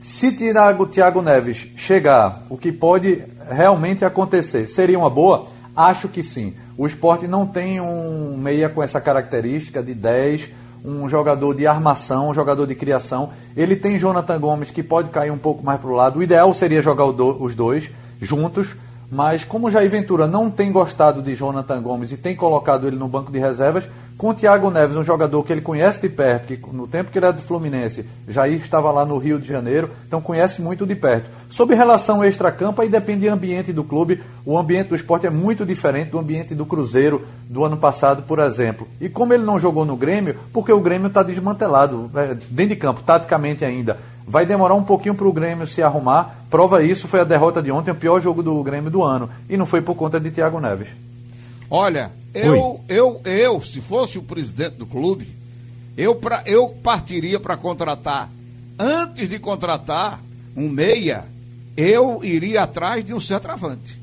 Se 0.00 0.30
Thiago, 0.30 0.86
Thiago 0.86 1.20
Neves 1.20 1.68
chegar, 1.76 2.42
o 2.48 2.56
que 2.56 2.70
pode 2.70 3.22
realmente 3.50 4.04
acontecer, 4.04 4.68
seria 4.68 4.98
uma 4.98 5.10
boa? 5.10 5.46
Acho 5.74 6.08
que 6.08 6.22
sim. 6.22 6.54
O 6.76 6.86
esporte 6.86 7.26
não 7.26 7.46
tem 7.46 7.80
um 7.80 8.36
meia 8.36 8.68
com 8.68 8.80
essa 8.80 9.00
característica 9.00 9.82
de 9.82 9.94
10 9.94 10.50
um 10.88 11.06
jogador 11.06 11.54
de 11.54 11.66
armação, 11.66 12.30
um 12.30 12.34
jogador 12.34 12.66
de 12.66 12.74
criação. 12.74 13.30
Ele 13.54 13.76
tem 13.76 13.98
Jonathan 13.98 14.40
Gomes 14.40 14.70
que 14.70 14.82
pode 14.82 15.10
cair 15.10 15.30
um 15.30 15.36
pouco 15.36 15.64
mais 15.64 15.78
para 15.78 15.90
o 15.90 15.94
lado. 15.94 16.18
O 16.18 16.22
ideal 16.22 16.52
seria 16.54 16.80
jogar 16.80 17.04
os 17.04 17.54
dois 17.54 17.90
juntos, 18.22 18.68
mas 19.10 19.44
como 19.44 19.70
Jair 19.70 19.90
Ventura 19.90 20.26
não 20.26 20.50
tem 20.50 20.72
gostado 20.72 21.20
de 21.20 21.34
Jonathan 21.34 21.82
Gomes 21.82 22.10
e 22.10 22.16
tem 22.16 22.34
colocado 22.34 22.86
ele 22.86 22.96
no 22.96 23.06
banco 23.06 23.30
de 23.30 23.38
reservas, 23.38 23.86
com 24.18 24.30
o 24.30 24.34
Thiago 24.34 24.68
Neves, 24.68 24.96
um 24.96 25.04
jogador 25.04 25.44
que 25.44 25.52
ele 25.52 25.60
conhece 25.60 26.00
de 26.00 26.08
perto, 26.08 26.48
que 26.48 26.60
no 26.72 26.88
tempo 26.88 27.08
que 27.12 27.18
ele 27.18 27.24
era 27.26 27.32
do 27.32 27.40
Fluminense, 27.40 28.04
Jair 28.26 28.60
estava 28.60 28.90
lá 28.90 29.06
no 29.06 29.16
Rio 29.16 29.38
de 29.38 29.46
Janeiro, 29.46 29.90
então 30.08 30.20
conhece 30.20 30.60
muito 30.60 30.84
de 30.84 30.96
perto. 30.96 31.30
Sobre 31.48 31.76
relação 31.76 32.24
extra-campo, 32.24 32.82
aí 32.82 32.88
depende 32.88 33.28
do 33.28 33.32
ambiente 33.32 33.72
do 33.72 33.84
clube. 33.84 34.20
O 34.44 34.58
ambiente 34.58 34.88
do 34.88 34.96
esporte 34.96 35.28
é 35.28 35.30
muito 35.30 35.64
diferente 35.64 36.10
do 36.10 36.18
ambiente 36.18 36.52
do 36.52 36.66
Cruzeiro 36.66 37.24
do 37.48 37.64
ano 37.64 37.76
passado, 37.76 38.24
por 38.24 38.40
exemplo. 38.40 38.88
E 39.00 39.08
como 39.08 39.32
ele 39.32 39.44
não 39.44 39.60
jogou 39.60 39.84
no 39.84 39.96
Grêmio, 39.96 40.34
porque 40.52 40.72
o 40.72 40.80
Grêmio 40.80 41.06
está 41.06 41.22
desmantelado, 41.22 42.10
é, 42.16 42.34
dentro 42.50 42.74
de 42.74 42.76
campo, 42.76 43.02
taticamente 43.06 43.64
ainda. 43.64 43.98
Vai 44.26 44.44
demorar 44.44 44.74
um 44.74 44.82
pouquinho 44.82 45.14
para 45.14 45.28
o 45.28 45.32
Grêmio 45.32 45.64
se 45.64 45.80
arrumar. 45.80 46.44
Prova 46.50 46.82
isso 46.82 47.06
foi 47.06 47.20
a 47.20 47.24
derrota 47.24 47.62
de 47.62 47.70
ontem, 47.70 47.92
o 47.92 47.94
pior 47.94 48.20
jogo 48.20 48.42
do 48.42 48.60
Grêmio 48.64 48.90
do 48.90 49.04
ano. 49.04 49.30
E 49.48 49.56
não 49.56 49.64
foi 49.64 49.80
por 49.80 49.94
conta 49.94 50.18
de 50.18 50.32
Thiago 50.32 50.58
Neves. 50.58 50.88
Olha, 51.70 52.10
eu, 52.46 52.80
eu, 52.88 53.20
eu, 53.24 53.60
se 53.60 53.80
fosse 53.80 54.18
o 54.18 54.22
presidente 54.22 54.76
do 54.76 54.86
clube, 54.86 55.28
eu, 55.96 56.14
pra, 56.14 56.42
eu 56.46 56.68
partiria 56.68 57.40
para 57.40 57.56
contratar, 57.56 58.30
antes 58.78 59.28
de 59.28 59.38
contratar 59.38 60.20
um 60.56 60.68
meia, 60.68 61.24
eu 61.76 62.22
iria 62.22 62.62
atrás 62.62 63.04
de 63.04 63.14
um 63.14 63.20
centroavante. 63.20 63.98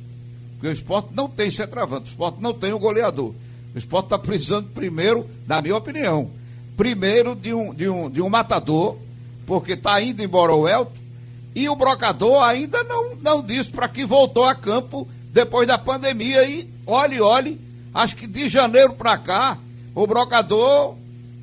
Porque 0.54 0.68
o 0.68 0.72
esporte 0.72 1.10
não 1.14 1.30
tem 1.30 1.52
centroavante, 1.52 2.06
o 2.06 2.12
esporte 2.12 2.42
não 2.42 2.54
tem 2.54 2.74
um 2.74 2.80
goleador. 2.80 3.34
O 3.74 3.78
esporte 3.78 4.06
está 4.06 4.18
precisando 4.18 4.70
primeiro, 4.70 5.26
na 5.48 5.62
minha 5.62 5.76
opinião, 5.76 6.30
primeiro 6.78 7.36
de 7.36 7.54
um, 7.54 7.74
de 7.74 7.88
um, 7.90 8.10
de 8.10 8.22
um 8.22 8.30
matador, 8.30 8.98
porque 9.46 9.74
está 9.74 10.02
indo 10.02 10.24
embora 10.24 10.54
o 10.54 10.68
Elton, 10.68 11.06
e 11.54 11.70
o 11.70 11.76
brocador 11.76 12.44
ainda 12.44 12.84
não, 12.84 13.16
não 13.16 13.42
disse 13.42 13.70
para 13.70 13.88
que 13.88 14.06
voltou 14.06 14.44
a 14.44 14.54
campo 14.54 15.08
depois 15.32 15.66
da 15.66 15.78
pandemia. 15.78 16.44
E 16.44 16.70
olhe, 16.86 17.22
olhe, 17.22 17.60
acho 17.96 18.18
que 18.18 18.28
de 18.28 18.50
janeiro 18.50 18.94
para 18.94 19.18
cá, 19.18 19.58
o 19.96 20.06
brocador 20.06 20.96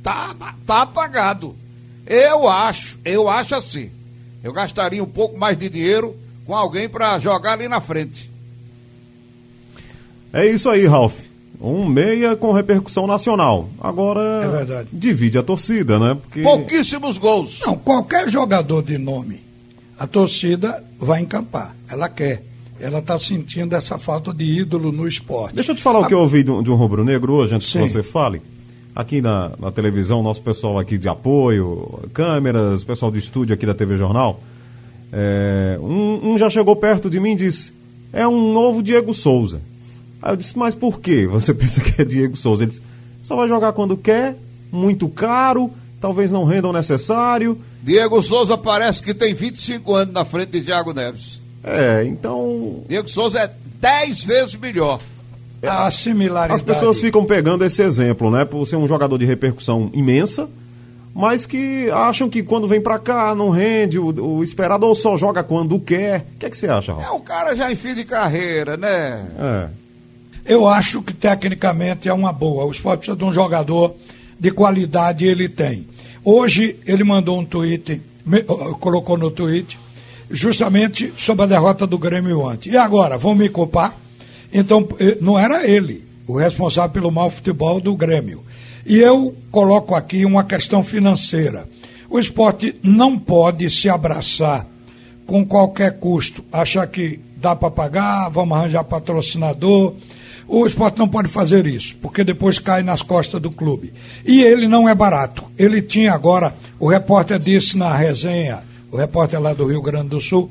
tá, 0.03 0.37
tá 0.67 0.83
apagado. 0.83 1.57
Eu 2.07 2.49
acho, 2.49 2.99
eu 3.05 3.29
acho 3.29 3.57
assim. 3.57 3.91
Eu 4.45 4.53
gastaria 4.53 5.03
um 5.03 5.09
pouco 5.09 5.39
mais 5.39 5.57
de 5.57 5.71
dinheiro 5.71 6.15
com 6.45 6.55
alguém 6.55 6.89
para 6.89 7.19
jogar 7.19 7.55
ali 7.55 7.69
na 7.69 7.81
frente. 7.81 8.31
É 10.33 10.47
isso 10.47 10.69
aí, 10.69 10.87
Ralf. 10.87 11.15
Um 11.61 11.87
meia 11.87 12.35
com 12.37 12.53
repercussão 12.53 13.07
nacional. 13.07 13.71
Agora, 13.81 14.21
é 14.45 14.49
verdade. 14.49 14.89
divide 14.93 15.39
a 15.39 15.43
torcida, 15.43 15.99
né? 15.99 16.19
Porque... 16.21 16.43
Pouquíssimos 16.43 17.17
gols. 17.19 17.61
Não, 17.65 17.79
qualquer 17.79 18.29
jogador 18.29 18.83
de 18.83 18.99
nome, 18.99 19.43
a 19.97 20.07
torcida 20.07 20.85
vai 20.99 21.21
encampar. 21.21 21.75
Ela 21.89 22.09
quer 22.09 22.43
ela 22.83 22.99
está 22.99 23.17
sentindo 23.17 23.77
essa 23.77 23.97
falta 23.97 24.35
de 24.35 24.45
ídolo 24.45 24.91
no 24.91 25.07
esporte. 25.07 25.55
Deixa 25.55 25.71
eu 25.71 25.77
te 25.77 25.83
falar 25.83 26.01
a... 26.01 26.03
o 26.03 26.09
que 26.09 26.15
eu 26.15 26.19
ouvi 26.19 26.43
de 26.43 26.51
um, 26.51 26.63
de 26.63 26.71
um 26.71 26.75
rubro-negro 26.75 27.33
hoje, 27.33 27.55
antes 27.55 27.71
Sim. 27.71 27.85
que 27.85 27.89
você 27.89 28.03
fale. 28.03 28.43
Aqui 28.95 29.23
na, 29.23 29.53
na, 29.59 29.71
televisão, 29.71 30.21
nosso 30.21 30.43
pessoal 30.43 30.79
aqui 30.81 30.99
de 30.99 31.09
apoio, 31.09 32.01
câmeras, 32.13 32.83
pessoal 32.83 33.11
do 33.11 33.17
estúdio 33.17 33.55
aqui 33.55 33.65
da 33.65 33.73
TV 33.73 33.97
Jornal, 33.97 34.41
é, 35.13 35.79
um, 35.81 36.33
um, 36.33 36.39
já 36.39 36.51
chegou 36.51 36.75
perto 36.75 37.09
de 37.09 37.21
mim 37.21 37.33
e 37.33 37.37
disse, 37.37 37.73
é 38.13 38.27
um 38.27 38.53
novo 38.53 38.83
Diego 38.83 39.15
Souza. 39.15 39.63
Aí 40.21 40.33
eu 40.33 40.37
disse, 40.37 40.59
mas 40.59 40.75
por 40.75 41.01
que 41.01 41.25
você 41.29 41.55
pensa 41.55 41.81
que 41.81 42.03
é 42.03 42.05
Diego 42.05 42.37
Souza? 42.37 42.65
Ele 42.65 42.73
disse, 42.73 42.83
só 43.23 43.37
vai 43.37 43.47
jogar 43.47 43.73
quando 43.73 43.97
quer, 43.97 44.37
muito 44.73 45.09
caro, 45.09 45.71
talvez 46.01 46.33
não 46.33 46.45
renda 46.45 46.69
o 46.69 46.73
necessário. 46.73 47.57
Diego 47.81 48.21
Souza 48.21 48.59
parece 48.59 49.01
que 49.03 49.15
tem 49.15 49.33
25 49.33 49.95
anos 49.95 50.13
na 50.13 50.25
frente 50.25 50.51
de 50.51 50.63
Thiago 50.63 50.93
Neves. 50.93 51.42
É, 51.65 52.05
então. 52.05 52.83
Diego 52.89 53.09
Souza 53.09 53.39
é 53.39 53.51
10 53.81 54.25
vezes 54.25 54.57
melhor. 54.57 55.01
A 55.63 55.91
similaridade. 55.91 56.55
As 56.55 56.63
pessoas 56.63 57.01
ficam 57.01 57.25
pegando 57.25 57.65
esse 57.65 57.83
exemplo, 57.83 58.31
né? 58.31 58.45
Por 58.45 58.67
ser 58.67 58.77
um 58.77 58.89
jogador 58.89 59.17
de 59.17 59.25
repercussão 59.25 59.91
imensa, 59.93 60.49
mas 61.15 61.47
que 61.47 61.89
acham 61.91 62.29
que 62.29 62.43
quando 62.43 62.67
vem 62.67 62.81
pra 62.81 62.99
cá 62.99 63.33
não 63.35 63.49
rende, 63.49 63.99
o, 63.99 64.39
o 64.39 64.43
esperado 64.43 64.87
ou 64.87 64.95
só 64.95 65.17
joga 65.17 65.45
quando 65.45 65.79
quer. 65.79 66.27
O 66.35 66.39
que 66.39 66.47
é 66.47 66.51
que 66.51 66.59
você 66.59 66.67
acha, 66.67 66.93
Raul? 66.93 67.05
É 67.05 67.11
o 67.11 67.21
cara 67.21 67.55
já 67.55 67.71
em 67.71 67.77
fim 67.77 67.95
de 67.95 68.05
carreira, 68.05 68.77
né? 68.77 69.25
É. 69.39 69.69
eu 70.53 70.67
acho 70.67 71.01
que 71.01 71.13
tecnicamente 71.13 72.09
é 72.09 72.13
uma 72.13 72.33
boa. 72.33 72.65
O 72.65 72.73
esporte 72.73 73.01
precisa 73.01 73.17
de 73.17 73.25
um 73.25 73.33
jogador 73.33 73.95
de 74.41 74.51
qualidade, 74.51 75.27
ele 75.27 75.49
tem. 75.49 75.87
Hoje 76.25 76.77
ele 76.85 77.05
mandou 77.05 77.39
um 77.39 77.45
tweet, 77.45 78.03
me, 78.27 78.43
colocou 78.81 79.17
no 79.17 79.31
tweet, 79.31 79.79
justamente 80.33 81.13
sobre 81.17 81.45
a 81.45 81.47
derrota 81.47 81.87
do 81.87 81.99
Grêmio 81.99 82.41
ontem. 82.41 82.71
E 82.71 82.77
agora, 82.77 83.17
vão 83.19 83.35
me 83.35 83.49
culpar? 83.49 83.95
Então, 84.53 84.89
eh, 84.99 85.19
não 85.21 85.39
era 85.39 85.69
ele 85.69 86.05
o 86.27 86.37
responsável 86.37 86.91
pelo 86.91 87.11
mau 87.11 87.31
futebol 87.31 87.81
do 87.81 87.95
Grêmio. 87.95 88.43
E 88.85 88.99
eu 88.99 89.35
coloco 89.51 89.95
aqui 89.95 90.25
uma 90.25 90.45
questão 90.45 90.83
financeira. 90.83 91.69
O 92.11 92.19
esporte 92.19 92.75
não 92.83 93.19
pode 93.19 93.71
se 93.71 93.89
abraçar 93.89 94.67
com 95.27 95.45
qualquer 95.47 95.99
custo, 95.99 96.45
achar 96.53 96.87
que 96.87 97.21
dá 97.37 97.55
para 97.55 97.71
pagar, 97.71 98.29
vamos 98.29 98.57
arranjar 98.57 98.85
patrocinador. 98.85 99.95
O 100.49 100.67
esporte 100.67 100.99
não 100.99 101.09
pode 101.09 101.29
fazer 101.29 101.67
isso, 101.67 101.97
porque 102.03 102.25
depois 102.25 102.59
cai 102.59 102.83
nas 102.83 103.03
costas 103.03 103.41
do 103.41 103.51
clube. 103.51 103.93
E 104.27 104.43
ele 104.43 104.69
não 104.69 104.89
é 104.89 104.95
barato. 104.95 105.45
Ele 105.57 105.81
tinha 105.81 106.13
agora, 106.13 106.55
o 106.79 106.89
repórter 106.89 107.39
disse 107.39 107.77
na 107.77 107.97
resenha, 107.97 108.63
o 108.93 108.97
repórter 108.97 109.41
lá 109.41 109.55
do 109.55 109.67
Rio 109.67 109.83
Grande 109.83 110.11
do 110.11 110.21
Sul, 110.21 110.51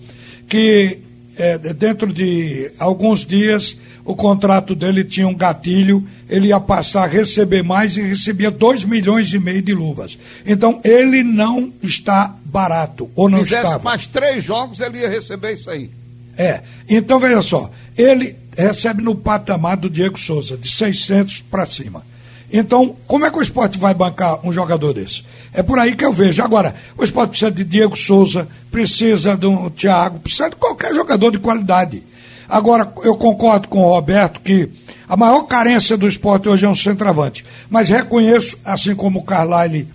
que 0.49 0.99
é, 1.37 1.57
dentro 1.57 2.11
de 2.11 2.71
alguns 2.77 3.25
dias 3.25 3.77
o 4.03 4.15
contrato 4.15 4.75
dele 4.75 5.03
tinha 5.03 5.27
um 5.27 5.35
gatilho, 5.35 6.05
ele 6.27 6.47
ia 6.47 6.59
passar 6.59 7.03
a 7.03 7.07
receber 7.07 7.63
mais 7.63 7.95
e 7.95 8.01
recebia 8.01 8.49
2 8.49 8.83
milhões 8.83 9.31
e 9.31 9.39
meio 9.39 9.61
de 9.61 9.73
luvas. 9.73 10.17
Então 10.45 10.81
ele 10.83 11.23
não 11.23 11.71
está 11.83 12.35
barato, 12.43 13.09
ou 13.15 13.29
não 13.29 13.39
Fizesse 13.39 13.63
estava. 13.63 13.83
mais 13.83 14.07
três 14.07 14.43
jogos, 14.43 14.79
ele 14.79 14.99
ia 14.99 15.09
receber 15.09 15.53
isso 15.53 15.69
aí. 15.69 15.89
É, 16.35 16.61
então 16.89 17.19
veja 17.19 17.41
só, 17.41 17.69
ele 17.95 18.35
recebe 18.57 19.03
no 19.03 19.15
patamar 19.15 19.77
do 19.77 19.89
Diego 19.89 20.19
Souza, 20.19 20.57
de 20.57 20.69
600 20.69 21.41
para 21.41 21.65
cima. 21.65 22.03
Então, 22.51 22.95
como 23.07 23.25
é 23.25 23.31
que 23.31 23.37
o 23.37 23.41
esporte 23.41 23.77
vai 23.77 23.93
bancar 23.93 24.45
um 24.45 24.51
jogador 24.51 24.93
desse? 24.93 25.23
É 25.53 25.63
por 25.63 25.79
aí 25.79 25.95
que 25.95 26.03
eu 26.03 26.11
vejo. 26.11 26.43
Agora, 26.43 26.75
o 26.97 27.03
esporte 27.03 27.29
precisa 27.29 27.51
de 27.51 27.63
Diego 27.63 27.95
Souza, 27.95 28.47
precisa 28.69 29.37
do 29.37 29.69
Thiago, 29.69 30.19
precisa 30.19 30.49
de 30.49 30.55
qualquer 30.57 30.93
jogador 30.93 31.31
de 31.31 31.39
qualidade. 31.39 32.03
Agora, 32.49 32.91
eu 33.03 33.15
concordo 33.15 33.69
com 33.69 33.79
o 33.79 33.93
Roberto 33.93 34.41
que 34.41 34.69
a 35.07 35.15
maior 35.15 35.43
carência 35.43 35.95
do 35.95 36.07
esporte 36.07 36.49
hoje 36.49 36.65
é 36.65 36.69
um 36.69 36.75
centroavante. 36.75 37.45
Mas 37.69 37.87
reconheço, 37.87 38.57
assim 38.65 38.93
como 38.93 39.19
o 39.19 39.23
Carlyle 39.23 39.87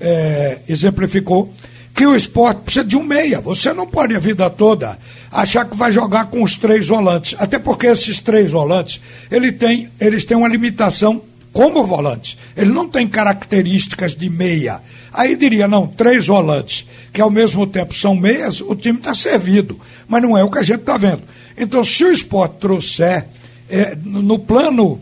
é, 0.00 0.58
exemplificou, 0.68 1.52
que 1.92 2.06
o 2.06 2.14
esporte 2.14 2.62
precisa 2.62 2.84
de 2.84 2.96
um 2.96 3.02
meia. 3.02 3.40
Você 3.40 3.72
não 3.72 3.86
pode 3.86 4.14
a 4.14 4.20
vida 4.20 4.48
toda 4.48 4.98
achar 5.30 5.64
que 5.64 5.76
vai 5.76 5.90
jogar 5.90 6.26
com 6.26 6.42
os 6.42 6.56
três 6.56 6.86
volantes. 6.86 7.34
Até 7.38 7.58
porque 7.58 7.86
esses 7.86 8.20
três 8.20 8.52
volantes, 8.52 9.00
ele 9.30 9.50
tem, 9.50 9.88
eles 10.00 10.24
têm 10.24 10.36
uma 10.36 10.48
limitação 10.48 11.22
como 11.54 11.86
volantes. 11.86 12.36
Ele 12.56 12.72
não 12.72 12.88
tem 12.88 13.06
características 13.06 14.14
de 14.14 14.28
meia. 14.28 14.80
Aí 15.12 15.36
diria, 15.36 15.68
não, 15.68 15.86
três 15.86 16.26
volantes, 16.26 16.84
que 17.12 17.20
ao 17.20 17.30
mesmo 17.30 17.64
tempo 17.64 17.94
são 17.94 18.16
meias, 18.16 18.60
o 18.60 18.74
time 18.74 18.98
está 18.98 19.14
servido. 19.14 19.78
Mas 20.08 20.20
não 20.20 20.36
é 20.36 20.42
o 20.42 20.50
que 20.50 20.58
a 20.58 20.62
gente 20.64 20.80
está 20.80 20.98
vendo. 20.98 21.22
Então, 21.56 21.84
se 21.84 22.04
o 22.04 22.12
esporte 22.12 22.56
trouxer, 22.58 23.26
é, 23.70 23.96
no 24.04 24.36
plano 24.36 25.00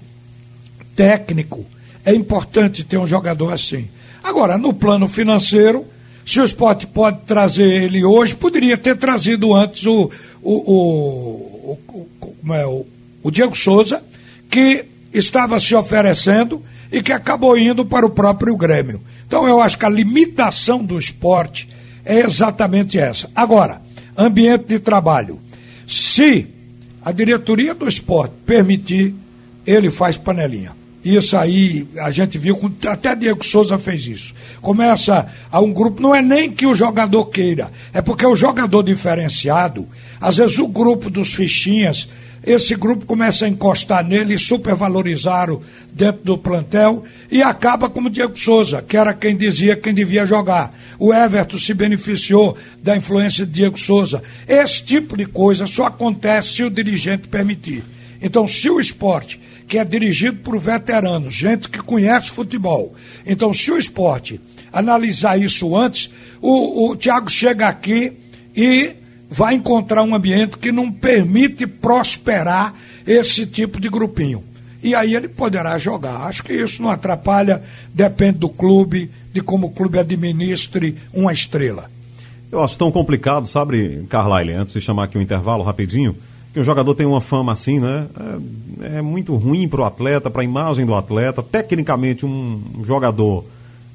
técnico, 0.94 1.64
é 2.04 2.14
importante 2.14 2.84
ter 2.84 2.98
um 2.98 3.06
jogador 3.06 3.50
assim. 3.50 3.88
Agora, 4.22 4.58
no 4.58 4.74
plano 4.74 5.08
financeiro, 5.08 5.86
se 6.24 6.38
o 6.38 6.44
esporte 6.44 6.86
pode 6.86 7.20
trazer 7.26 7.84
ele 7.84 8.04
hoje, 8.04 8.34
poderia 8.34 8.76
ter 8.76 8.96
trazido 8.96 9.54
antes 9.54 9.86
o, 9.86 10.10
o, 10.42 10.52
o, 10.52 11.78
o, 11.88 12.08
o, 12.20 12.54
é, 12.54 12.66
o 13.22 13.30
Diego 13.30 13.56
Souza, 13.56 14.02
que 14.50 14.91
estava 15.12 15.60
se 15.60 15.74
oferecendo 15.74 16.62
e 16.90 17.02
que 17.02 17.12
acabou 17.12 17.56
indo 17.56 17.84
para 17.84 18.06
o 18.06 18.10
próprio 18.10 18.56
Grêmio. 18.56 19.00
Então 19.26 19.46
eu 19.46 19.60
acho 19.60 19.78
que 19.78 19.86
a 19.86 19.90
limitação 19.90 20.84
do 20.84 20.98
esporte 20.98 21.68
é 22.04 22.20
exatamente 22.20 22.98
essa. 22.98 23.30
Agora, 23.34 23.80
ambiente 24.16 24.66
de 24.66 24.78
trabalho. 24.78 25.40
Se 25.86 26.46
a 27.04 27.12
diretoria 27.12 27.74
do 27.74 27.88
esporte 27.88 28.34
permitir, 28.46 29.14
ele 29.66 29.90
faz 29.90 30.16
panelinha. 30.16 30.72
Isso 31.04 31.36
aí 31.36 31.88
a 31.98 32.12
gente 32.12 32.38
viu, 32.38 32.58
até 32.88 33.16
Diego 33.16 33.44
Souza 33.44 33.76
fez 33.76 34.06
isso. 34.06 34.34
Começa 34.60 35.26
a 35.50 35.60
um 35.60 35.72
grupo, 35.72 36.00
não 36.00 36.14
é 36.14 36.22
nem 36.22 36.50
que 36.50 36.64
o 36.64 36.74
jogador 36.74 37.24
queira, 37.26 37.70
é 37.92 38.00
porque 38.00 38.24
o 38.24 38.36
jogador 38.36 38.84
diferenciado, 38.84 39.88
às 40.20 40.36
vezes 40.36 40.58
o 40.60 40.68
grupo 40.68 41.10
dos 41.10 41.34
fichinhas 41.34 42.08
esse 42.44 42.74
grupo 42.74 43.06
começa 43.06 43.44
a 43.44 43.48
encostar 43.48 44.04
nele, 44.04 44.36
supervalorizar 44.36 45.48
dentro 45.92 46.22
do 46.24 46.38
plantel 46.38 47.04
e 47.30 47.40
acaba 47.42 47.88
como 47.88 48.10
Diego 48.10 48.36
Souza, 48.36 48.82
que 48.82 48.96
era 48.96 49.14
quem 49.14 49.36
dizia 49.36 49.76
quem 49.76 49.94
devia 49.94 50.26
jogar. 50.26 50.76
O 50.98 51.14
Everton 51.14 51.58
se 51.58 51.72
beneficiou 51.72 52.56
da 52.82 52.96
influência 52.96 53.46
de 53.46 53.52
Diego 53.52 53.78
Souza. 53.78 54.22
Esse 54.48 54.82
tipo 54.82 55.16
de 55.16 55.24
coisa 55.26 55.66
só 55.66 55.86
acontece 55.86 56.54
se 56.54 56.64
o 56.64 56.70
dirigente 56.70 57.28
permitir. 57.28 57.84
Então, 58.20 58.46
se 58.46 58.70
o 58.70 58.80
esporte, 58.80 59.40
que 59.66 59.78
é 59.78 59.84
dirigido 59.84 60.38
por 60.38 60.58
veteranos, 60.58 61.34
gente 61.34 61.68
que 61.68 61.80
conhece 61.80 62.30
futebol, 62.30 62.94
então 63.26 63.52
se 63.52 63.70
o 63.70 63.78
esporte 63.78 64.40
analisar 64.72 65.38
isso 65.38 65.76
antes, 65.76 66.08
o, 66.40 66.90
o 66.90 66.96
Thiago 66.96 67.28
chega 67.30 67.66
aqui 67.66 68.12
e 68.54 68.94
vai 69.32 69.54
encontrar 69.54 70.02
um 70.02 70.14
ambiente 70.14 70.58
que 70.58 70.70
não 70.70 70.92
permite 70.92 71.66
prosperar 71.66 72.74
esse 73.06 73.46
tipo 73.46 73.80
de 73.80 73.88
grupinho. 73.88 74.44
E 74.82 74.94
aí 74.94 75.14
ele 75.14 75.26
poderá 75.26 75.78
jogar. 75.78 76.26
Acho 76.26 76.44
que 76.44 76.52
isso 76.52 76.82
não 76.82 76.90
atrapalha, 76.90 77.62
depende 77.94 78.38
do 78.38 78.48
clube, 78.48 79.10
de 79.32 79.40
como 79.40 79.68
o 79.68 79.70
clube 79.70 79.98
administre 79.98 80.96
uma 81.14 81.32
estrela. 81.32 81.90
Eu 82.50 82.62
acho 82.62 82.76
tão 82.76 82.92
complicado, 82.92 83.46
sabe, 83.46 84.04
Carlyle, 84.10 84.52
antes 84.52 84.74
de 84.74 84.80
chamar 84.82 85.04
aqui 85.04 85.16
um 85.16 85.22
intervalo 85.22 85.62
rapidinho, 85.62 86.14
que 86.52 86.60
o 86.60 86.64
jogador 86.64 86.94
tem 86.94 87.06
uma 87.06 87.22
fama 87.22 87.52
assim, 87.52 87.80
né? 87.80 88.06
É, 88.82 88.98
é 88.98 89.02
muito 89.02 89.34
ruim 89.34 89.66
para 89.66 89.80
o 89.80 89.84
atleta, 89.84 90.28
para 90.28 90.42
a 90.42 90.44
imagem 90.44 90.84
do 90.84 90.94
atleta. 90.94 91.42
Tecnicamente, 91.42 92.26
um 92.26 92.60
jogador 92.84 93.46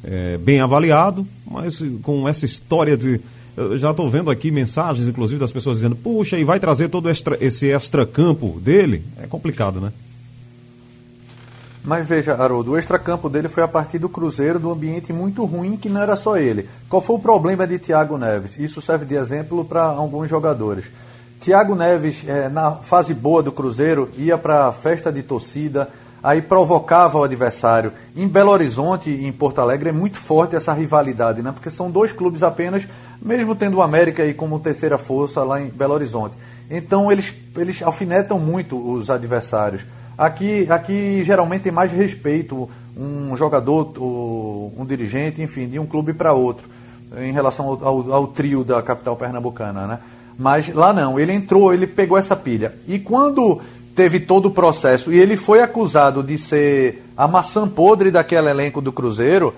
é, 0.04 0.38
bem 0.38 0.62
avaliado, 0.62 1.28
mas 1.46 1.84
com 2.02 2.28
essa 2.28 2.46
história 2.46 2.98
de 2.98 3.22
eu 3.58 3.78
já 3.78 3.90
estou 3.90 4.08
vendo 4.08 4.30
aqui 4.30 4.52
mensagens, 4.52 5.08
inclusive, 5.08 5.40
das 5.40 5.52
pessoas 5.52 5.78
dizendo, 5.78 5.96
puxa, 5.96 6.38
e 6.38 6.44
vai 6.44 6.60
trazer 6.60 6.90
todo 6.90 7.10
extra, 7.10 7.36
esse 7.42 7.66
extracampo 7.66 8.60
dele? 8.60 9.04
É 9.22 9.26
complicado, 9.26 9.82
né? 9.82 9.92
Mas 11.84 12.06
veja, 12.06 12.36
Haroldo, 12.36 12.72
o 12.72 12.78
extracampo 12.78 13.30
dele 13.30 13.48
foi 13.48 13.64
a 13.64 13.68
partir 13.68 13.98
do 13.98 14.10
Cruzeiro, 14.10 14.60
do 14.60 14.72
ambiente 14.72 15.12
muito 15.12 15.44
ruim, 15.46 15.76
que 15.76 15.90
não 15.90 16.02
era 16.02 16.16
só 16.16 16.38
ele. 16.38 16.70
Qual 16.88 17.02
foi 17.02 17.16
o 17.16 17.20
problema 17.20 17.66
de 17.66 17.80
Thiago 17.80 18.18
Neves? 18.18 18.60
Isso 18.60 18.82
serve 18.82 19.06
de 19.06 19.16
exemplo 19.16 19.66
para 19.66 19.84
alguns 19.84 20.30
jogadores. 20.30 20.86
Thiago 21.40 21.76
Neves, 21.76 22.28
é, 22.28 22.50
na 22.50 22.74
fase 22.74 23.14
boa 23.14 23.42
do 23.42 23.52
Cruzeiro, 23.52 24.12
ia 24.18 24.38
para 24.38 24.68
a 24.68 24.72
festa 24.72 25.12
de 25.12 25.24
torcida, 25.24 25.90
aí 26.22 26.42
provocava 26.42 27.20
o 27.20 27.24
adversário. 27.24 27.94
Em 28.16 28.28
Belo 28.28 28.52
Horizonte 28.52 29.10
e 29.10 29.26
em 29.26 29.32
Porto 29.32 29.62
Alegre 29.62 29.90
é 29.90 29.94
muito 29.94 30.18
forte 30.18 30.56
essa 30.56 30.74
rivalidade, 30.74 31.42
né? 31.42 31.52
porque 31.52 31.70
são 31.70 31.90
dois 31.90 32.12
clubes 32.12 32.44
apenas 32.44 32.86
mesmo 33.22 33.56
tendo 33.56 33.78
o 33.78 33.82
América 33.82 34.24
aí 34.24 34.34
como 34.34 34.60
terceira 34.60 34.98
força 34.98 35.44
lá 35.44 35.62
em 35.62 35.68
Belo 35.68 35.94
Horizonte. 35.94 36.36
Então 36.70 37.12
eles, 37.12 37.34
eles 37.56 37.82
alfinetam 37.82 38.40
muito 38.40 38.78
os 38.78 39.10
adversários. 39.10 39.86
Aqui, 40.18 40.66
aqui 40.70 41.24
geralmente 41.24 41.64
tem 41.64 41.72
mais 41.72 41.92
respeito 41.92 42.70
um 42.98 43.38
jogador, 43.38 43.94
um 44.02 44.84
dirigente, 44.86 45.42
enfim, 45.42 45.68
de 45.68 45.78
um 45.78 45.86
clube 45.86 46.14
para 46.14 46.34
outro, 46.34 46.68
em 47.18 47.32
relação 47.32 47.68
ao, 47.68 47.88
ao, 47.88 48.14
ao, 48.14 48.28
trio 48.28 48.64
da 48.64 48.82
capital 48.82 49.16
pernambucana, 49.16 49.86
né? 49.86 50.00
Mas 50.38 50.74
lá 50.74 50.92
não, 50.92 51.20
ele 51.20 51.34
entrou, 51.34 51.74
ele 51.74 51.86
pegou 51.86 52.18
essa 52.18 52.36
pilha. 52.36 52.74
E 52.88 52.98
quando 52.98 53.62
teve 53.96 54.20
todo 54.20 54.48
o 54.48 54.52
processo 54.52 55.12
e 55.12 55.20
ele 55.20 55.36
foi 55.36 55.62
acusado 55.62 56.22
de 56.22 56.38
ser 56.38 57.04
a 57.16 57.28
maçã 57.28 57.68
podre 57.68 58.12
daquele 58.12 58.50
elenco 58.50 58.80
do 58.80 58.92
Cruzeiro, 58.92 59.54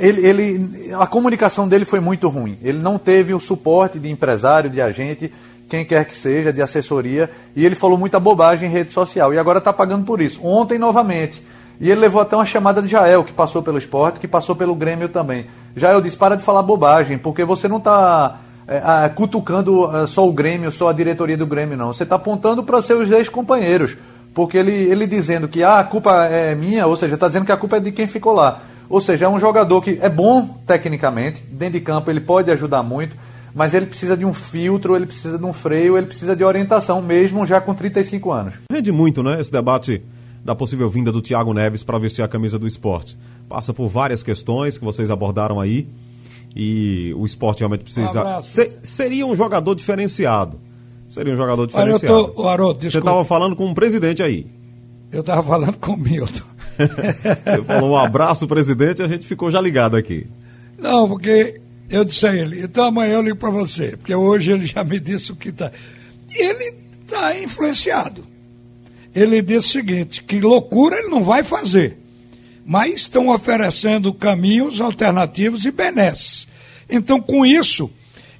ele, 0.00 0.26
ele, 0.26 0.92
a 0.98 1.06
comunicação 1.06 1.68
dele 1.68 1.84
foi 1.84 2.00
muito 2.00 2.28
ruim. 2.28 2.58
Ele 2.62 2.78
não 2.78 2.98
teve 2.98 3.32
o 3.32 3.40
suporte 3.40 3.98
de 3.98 4.10
empresário, 4.10 4.70
de 4.70 4.80
agente, 4.80 5.32
quem 5.68 5.84
quer 5.84 6.04
que 6.04 6.16
seja, 6.16 6.52
de 6.52 6.62
assessoria, 6.62 7.30
e 7.54 7.64
ele 7.64 7.74
falou 7.74 7.98
muita 7.98 8.18
bobagem 8.18 8.68
em 8.68 8.72
rede 8.72 8.90
social. 8.90 9.32
E 9.32 9.38
agora 9.38 9.58
está 9.58 9.72
pagando 9.72 10.04
por 10.04 10.20
isso. 10.20 10.44
Ontem, 10.44 10.78
novamente. 10.78 11.42
E 11.80 11.90
ele 11.90 12.00
levou 12.00 12.20
até 12.20 12.34
uma 12.34 12.44
chamada 12.44 12.82
de 12.82 12.88
Jael, 12.88 13.22
que 13.22 13.32
passou 13.32 13.62
pelo 13.62 13.78
esporte, 13.78 14.18
que 14.18 14.26
passou 14.26 14.56
pelo 14.56 14.74
Grêmio 14.74 15.08
também. 15.08 15.46
Jael 15.76 16.00
disse: 16.00 16.16
para 16.16 16.36
de 16.36 16.42
falar 16.42 16.62
bobagem, 16.62 17.18
porque 17.18 17.44
você 17.44 17.68
não 17.68 17.78
está 17.78 18.40
é, 18.66 19.08
cutucando 19.10 19.96
é, 19.96 20.06
só 20.06 20.26
o 20.28 20.32
Grêmio, 20.32 20.72
só 20.72 20.88
a 20.88 20.92
diretoria 20.92 21.36
do 21.36 21.46
Grêmio, 21.46 21.76
não. 21.76 21.92
Você 21.92 22.02
está 22.02 22.16
apontando 22.16 22.64
para 22.64 22.82
seus 22.82 23.10
ex-companheiros. 23.10 23.96
Porque 24.34 24.56
ele, 24.56 24.72
ele 24.72 25.06
dizendo 25.06 25.48
que 25.48 25.62
ah, 25.62 25.78
a 25.78 25.84
culpa 25.84 26.24
é 26.26 26.54
minha, 26.54 26.86
ou 26.86 26.96
seja, 26.96 27.14
está 27.14 27.28
dizendo 27.28 27.46
que 27.46 27.52
a 27.52 27.56
culpa 27.56 27.78
é 27.78 27.80
de 27.80 27.90
quem 27.90 28.06
ficou 28.06 28.32
lá. 28.32 28.60
Ou 28.90 29.00
seja, 29.00 29.26
é 29.26 29.28
um 29.28 29.38
jogador 29.38 29.82
que 29.82 29.98
é 30.00 30.08
bom 30.08 30.60
tecnicamente, 30.66 31.42
dentro 31.50 31.78
de 31.78 31.84
campo 31.84 32.10
ele 32.10 32.20
pode 32.20 32.50
ajudar 32.50 32.82
muito, 32.82 33.14
mas 33.54 33.74
ele 33.74 33.86
precisa 33.86 34.16
de 34.16 34.24
um 34.24 34.32
filtro, 34.32 34.96
ele 34.96 35.06
precisa 35.06 35.36
de 35.38 35.44
um 35.44 35.52
freio, 35.52 35.96
ele 35.98 36.06
precisa 36.06 36.34
de 36.34 36.42
orientação, 36.44 37.02
mesmo 37.02 37.44
já 37.44 37.60
com 37.60 37.74
35 37.74 38.30
anos. 38.32 38.54
Rende 38.72 38.90
muito, 38.92 39.22
né, 39.22 39.40
esse 39.40 39.52
debate 39.52 40.02
da 40.44 40.54
possível 40.54 40.88
vinda 40.88 41.12
do 41.12 41.20
Thiago 41.20 41.52
Neves 41.52 41.82
para 41.82 41.98
vestir 41.98 42.22
a 42.22 42.28
camisa 42.28 42.58
do 42.58 42.66
esporte. 42.66 43.18
Passa 43.48 43.74
por 43.74 43.88
várias 43.88 44.22
questões 44.22 44.78
que 44.78 44.84
vocês 44.84 45.10
abordaram 45.10 45.60
aí 45.60 45.86
e 46.56 47.12
o 47.16 47.26
esporte 47.26 47.58
realmente 47.60 47.84
precisa. 47.84 48.38
Um 48.38 48.42
Se, 48.42 48.78
seria 48.82 49.26
um 49.26 49.36
jogador 49.36 49.74
diferenciado. 49.74 50.58
Seria 51.08 51.32
um 51.32 51.36
jogador 51.36 51.68
Olha, 51.72 51.90
eu 51.90 51.94
diferenciado. 51.98 52.28
tô, 52.34 52.48
Haroldo, 52.48 52.80
Você 52.80 52.86
desculpa. 52.88 53.08
estava 53.10 53.24
falando 53.24 53.56
com 53.56 53.66
um 53.66 53.74
presidente 53.74 54.22
aí. 54.22 54.46
Eu 55.10 55.20
estava 55.20 55.42
falando 55.42 55.76
com 55.78 55.92
o 55.92 55.96
Milton. 55.96 56.42
Você 57.44 57.64
falou 57.64 57.90
um 57.92 57.96
abraço, 57.96 58.46
presidente, 58.46 59.02
a 59.02 59.08
gente 59.08 59.26
ficou 59.26 59.50
já 59.50 59.60
ligado 59.60 59.96
aqui. 59.96 60.26
Não, 60.78 61.08
porque 61.08 61.60
eu 61.90 62.04
disse 62.04 62.26
a 62.26 62.34
ele, 62.34 62.62
então 62.62 62.84
amanhã 62.84 63.14
eu 63.14 63.22
ligo 63.22 63.36
para 63.36 63.50
você, 63.50 63.96
porque 63.96 64.14
hoje 64.14 64.52
ele 64.52 64.66
já 64.66 64.84
me 64.84 65.00
disse 65.00 65.32
o 65.32 65.36
que 65.36 65.48
está. 65.48 65.72
Ele 66.30 66.74
está 67.02 67.38
influenciado. 67.40 68.24
Ele 69.14 69.42
disse 69.42 69.66
o 69.66 69.70
seguinte, 69.72 70.22
que 70.22 70.40
loucura 70.40 70.96
ele 70.96 71.08
não 71.08 71.22
vai 71.22 71.42
fazer, 71.42 71.98
mas 72.64 72.94
estão 72.94 73.28
oferecendo 73.28 74.14
caminhos 74.14 74.80
alternativos 74.80 75.64
e 75.64 75.70
benesses. 75.70 76.46
Então, 76.88 77.20
com 77.20 77.44
isso, 77.44 77.90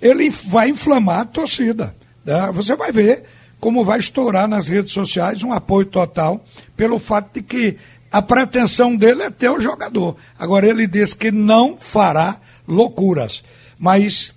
ele 0.01 0.31
vai 0.31 0.68
inflamar 0.68 1.20
a 1.20 1.24
torcida. 1.24 1.94
né? 2.24 2.51
Você 2.53 2.77
vai 2.77 2.92
ver 2.92 3.24
como 3.59 3.85
vai 3.85 3.98
estourar 3.98 4.46
nas 4.46 4.68
redes 4.68 4.92
sociais 4.92 5.42
um 5.42 5.53
apoio 5.53 5.87
total 5.87 6.44
pelo 6.77 6.98
fato 6.98 7.35
de 7.35 7.42
que 7.42 7.77
a 8.10 8.22
pretensão 8.22 8.96
dele 8.96 9.22
é 9.22 9.30
ter 9.30 9.50
o 9.50 9.60
jogador. 9.60 10.16
Agora, 10.38 10.66
ele 10.66 10.86
diz 10.86 11.14
que 11.14 11.30
não 11.30 11.76
fará 11.76 12.36
loucuras, 12.66 13.44
mas 13.78 14.34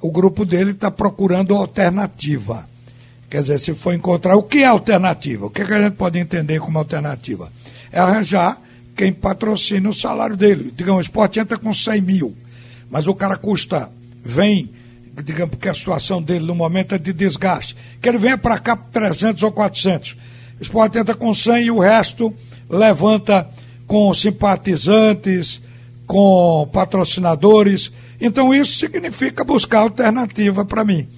o 0.00 0.10
grupo 0.10 0.44
dele 0.44 0.72
está 0.72 0.90
procurando 0.90 1.54
alternativa. 1.54 2.68
Quer 3.30 3.40
dizer, 3.40 3.58
se 3.58 3.74
for 3.74 3.94
encontrar. 3.94 4.36
O 4.36 4.42
que 4.42 4.58
é 4.58 4.66
alternativa? 4.66 5.46
O 5.46 5.50
que, 5.50 5.62
é 5.62 5.64
que 5.64 5.72
a 5.72 5.82
gente 5.82 5.94
pode 5.94 6.18
entender 6.18 6.60
como 6.60 6.78
alternativa? 6.78 7.50
É 7.90 7.98
arranjar 7.98 8.60
quem 8.94 9.12
patrocina 9.12 9.88
o 9.88 9.94
salário 9.94 10.36
dele. 10.36 10.72
Digamos, 10.76 10.98
o 10.98 11.02
esporte 11.02 11.40
entra 11.40 11.58
com 11.58 11.72
100 11.72 12.00
mil, 12.00 12.36
mas 12.90 13.06
o 13.06 13.14
cara 13.14 13.36
custa, 13.36 13.90
vem, 14.22 14.70
digamos, 15.24 15.50
porque 15.50 15.68
a 15.68 15.74
situação 15.74 16.22
dele 16.22 16.44
no 16.44 16.54
momento 16.54 16.94
é 16.94 16.98
de 16.98 17.12
desgaste, 17.12 17.76
que 18.00 18.08
ele 18.08 18.18
venha 18.18 18.38
para 18.38 18.58
cá 18.58 18.76
por 18.76 18.90
300 18.90 19.42
ou 19.42 19.50
400. 19.50 20.12
O 20.60 20.62
esporte 20.62 20.98
entra 20.98 21.14
com 21.14 21.34
100 21.34 21.64
e 21.64 21.70
o 21.70 21.80
resto 21.80 22.32
levanta 22.74 23.48
com 23.86 24.12
simpatizantes, 24.12 25.60
com 26.06 26.68
patrocinadores. 26.72 27.92
Então 28.20 28.54
isso 28.54 28.78
significa 28.78 29.44
buscar 29.44 29.80
alternativa 29.80 30.64
para 30.64 30.84
mim. 30.84 31.08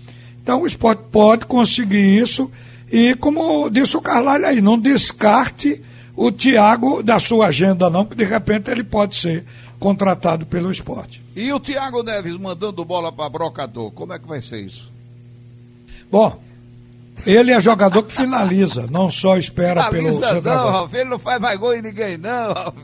Então 0.43 0.63
o 0.63 0.67
esporte 0.67 1.03
pode 1.11 1.47
conseguir 1.47 2.19
isso 2.19 2.51
e, 2.91 3.15
como 3.17 3.69
disse 3.69 3.97
o 3.97 4.01
Carlalho 4.01 4.47
aí, 4.47 4.61
não 4.61 4.79
descarte 4.79 5.83
o 6.15 6.31
Thiago 6.31 7.03
da 7.03 7.19
sua 7.19 7.49
agenda 7.49 7.91
não, 7.91 8.05
que 8.05 8.17
de 8.17 8.25
repente 8.25 8.71
ele 8.71 8.85
pode 8.85 9.17
ser 9.17 9.45
contratado 9.79 10.47
pelo 10.47 10.71
esporte. 10.71 11.23
E 11.35 11.53
o 11.53 11.61
Thiago 11.61 12.03
Neves 12.03 12.39
mandando 12.39 12.85
bola 12.85 13.13
para 13.13 13.29
brocador, 13.29 13.91
como 13.91 14.13
é 14.13 14.19
que 14.19 14.27
vai 14.27 14.41
ser 14.41 14.61
isso? 14.61 14.91
Bom, 16.11 16.41
ele 17.25 17.53
é 17.53 17.61
jogador 17.61 18.03
que 18.03 18.13
finaliza, 18.13 18.87
não 18.91 19.11
só 19.11 19.37
espera 19.37 19.89
pelo 19.91 20.03
Finaliza 20.03 20.21
não, 20.21 20.35
centroavante. 20.35 20.73
Ralf, 20.73 20.95
ele 20.95 21.05
não 21.05 21.19
faz 21.19 21.41
mais 21.41 21.59
gol 21.59 21.75
em 21.75 21.83
ninguém 21.83 22.17
não, 22.19 22.53
Ralf. 22.53 22.77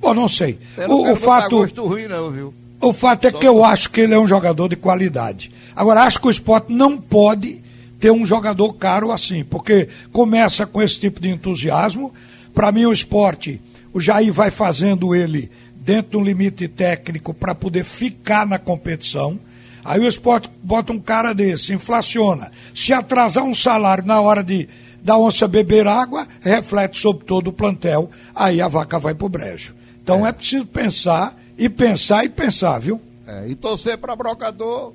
Bom, 0.00 0.14
não 0.14 0.28
sei. 0.28 0.58
Eu 0.76 0.88
não 0.88 1.00
O, 1.00 1.02
quero 1.02 1.14
o 1.14 1.16
fato, 1.16 1.56
gosto 1.58 1.86
ruim 1.86 2.06
não, 2.06 2.30
viu? 2.30 2.54
O 2.80 2.92
fato 2.92 3.26
é 3.26 3.30
Só 3.30 3.38
que 3.38 3.46
eu 3.46 3.62
acho 3.62 3.90
que 3.90 4.00
ele 4.00 4.14
é 4.14 4.18
um 4.18 4.26
jogador 4.26 4.68
de 4.68 4.76
qualidade. 4.76 5.52
Agora, 5.76 6.02
acho 6.02 6.20
que 6.20 6.26
o 6.26 6.30
esporte 6.30 6.72
não 6.72 6.98
pode 6.98 7.60
ter 8.00 8.10
um 8.10 8.24
jogador 8.24 8.72
caro 8.72 9.12
assim, 9.12 9.44
porque 9.44 9.88
começa 10.10 10.64
com 10.64 10.80
esse 10.80 10.98
tipo 10.98 11.20
de 11.20 11.28
entusiasmo. 11.28 12.12
Para 12.54 12.72
mim, 12.72 12.86
o 12.86 12.92
esporte, 12.92 13.60
o 13.92 14.00
Jair 14.00 14.32
vai 14.32 14.50
fazendo 14.50 15.14
ele 15.14 15.50
dentro 15.76 16.12
de 16.12 16.16
um 16.16 16.24
limite 16.24 16.66
técnico 16.66 17.34
para 17.34 17.54
poder 17.54 17.84
ficar 17.84 18.46
na 18.46 18.58
competição. 18.58 19.38
Aí 19.84 20.00
o 20.00 20.06
esporte 20.06 20.50
bota 20.62 20.92
um 20.92 20.98
cara 21.00 21.32
desse, 21.32 21.72
inflaciona. 21.72 22.50
Se 22.74 22.92
atrasar 22.92 23.44
um 23.44 23.54
salário 23.54 24.04
na 24.04 24.20
hora 24.20 24.42
de 24.42 24.68
da 25.02 25.16
onça 25.16 25.48
beber 25.48 25.86
água, 25.86 26.26
reflete 26.40 26.98
sobre 26.98 27.24
todo 27.24 27.48
o 27.48 27.52
plantel. 27.52 28.10
Aí 28.34 28.60
a 28.60 28.68
vaca 28.68 28.98
vai 28.98 29.14
pro 29.14 29.28
brejo. 29.28 29.74
Então 30.02 30.26
é 30.26 30.32
preciso 30.32 30.66
pensar 30.66 31.36
e 31.56 31.68
pensar 31.68 32.24
e 32.24 32.28
pensar, 32.28 32.78
viu? 32.78 33.00
É, 33.26 33.48
e 33.48 33.54
torcer 33.54 33.96
para 33.96 34.16
brocador 34.16 34.92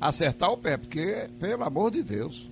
acertar 0.00 0.50
o 0.50 0.56
pé, 0.56 0.76
porque, 0.76 1.28
pelo 1.40 1.64
amor 1.64 1.90
de 1.90 2.02
Deus. 2.02 2.48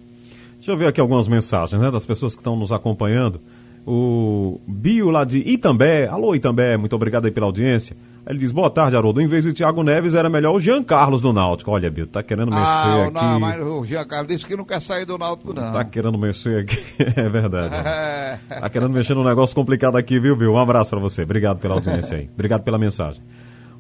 Deixa 0.57 0.73
eu 0.73 0.77
ver 0.77 0.87
aqui 0.87 1.01
algumas 1.01 1.29
mensagens, 1.29 1.81
né, 1.81 1.91
das 1.91 2.07
pessoas 2.07 2.35
que 2.35 2.41
estão 2.41 2.57
nos 2.57 2.73
acompanhando. 2.73 3.41
O 3.87 4.61
Bio 4.67 5.11
lá 5.11 5.25
de 5.25 5.39
Itambé, 5.39 6.09
alô 6.09 6.35
Itambé, 6.35 6.77
muito 6.77 6.97
obrigado 6.97 7.27
aí 7.27 7.31
pela 7.31 7.47
audiência. 7.47 7.97
Ele 8.27 8.39
diz, 8.39 8.53
boa 8.53 8.71
tarde, 8.71 8.97
Haroldo. 8.97 9.21
Em 9.21 9.27
vez 9.27 9.45
de 9.45 9.53
Thiago 9.53 9.83
Neves, 9.83 10.15
era 10.15 10.31
melhor 10.31 10.55
o 10.55 10.61
Jean 10.61 10.83
Carlos 10.83 11.21
do 11.21 11.31
Náutico. 11.31 11.71
Olha, 11.71 11.91
Bio, 11.91 12.07
tá 12.07 12.23
querendo 12.23 12.51
mexer 12.51 12.63
Ah, 12.67 13.05
aqui. 13.05 13.13
não, 13.15 13.41
mas 13.41 13.61
o 13.63 13.85
Giancarlo 13.85 14.27
disse 14.27 14.47
que 14.47 14.57
não 14.57 14.65
quer 14.65 14.81
sair 14.81 15.05
do 15.05 15.19
Náutico, 15.19 15.53
não. 15.53 15.73
Tá 15.75 15.85
querendo 15.85 16.17
mexer 16.17 16.61
aqui. 16.63 16.83
é 17.17 17.29
verdade. 17.29 17.75
É. 17.75 18.39
Tá 18.61 18.71
querendo 18.71 18.93
mexer 18.93 19.15
num 19.15 19.25
negócio 19.25 19.55
complicado 19.55 19.97
aqui, 19.99 20.19
viu, 20.19 20.35
Bill? 20.35 20.53
Um 20.55 20.59
abraço 20.59 20.89
pra 20.89 20.99
você. 20.99 21.23
Obrigado 21.23 21.59
pela 21.61 21.75
audiência 21.75 22.17
aí. 22.17 22.31
Obrigado 22.33 22.63
pela 22.63 22.79
mensagem. 22.79 23.23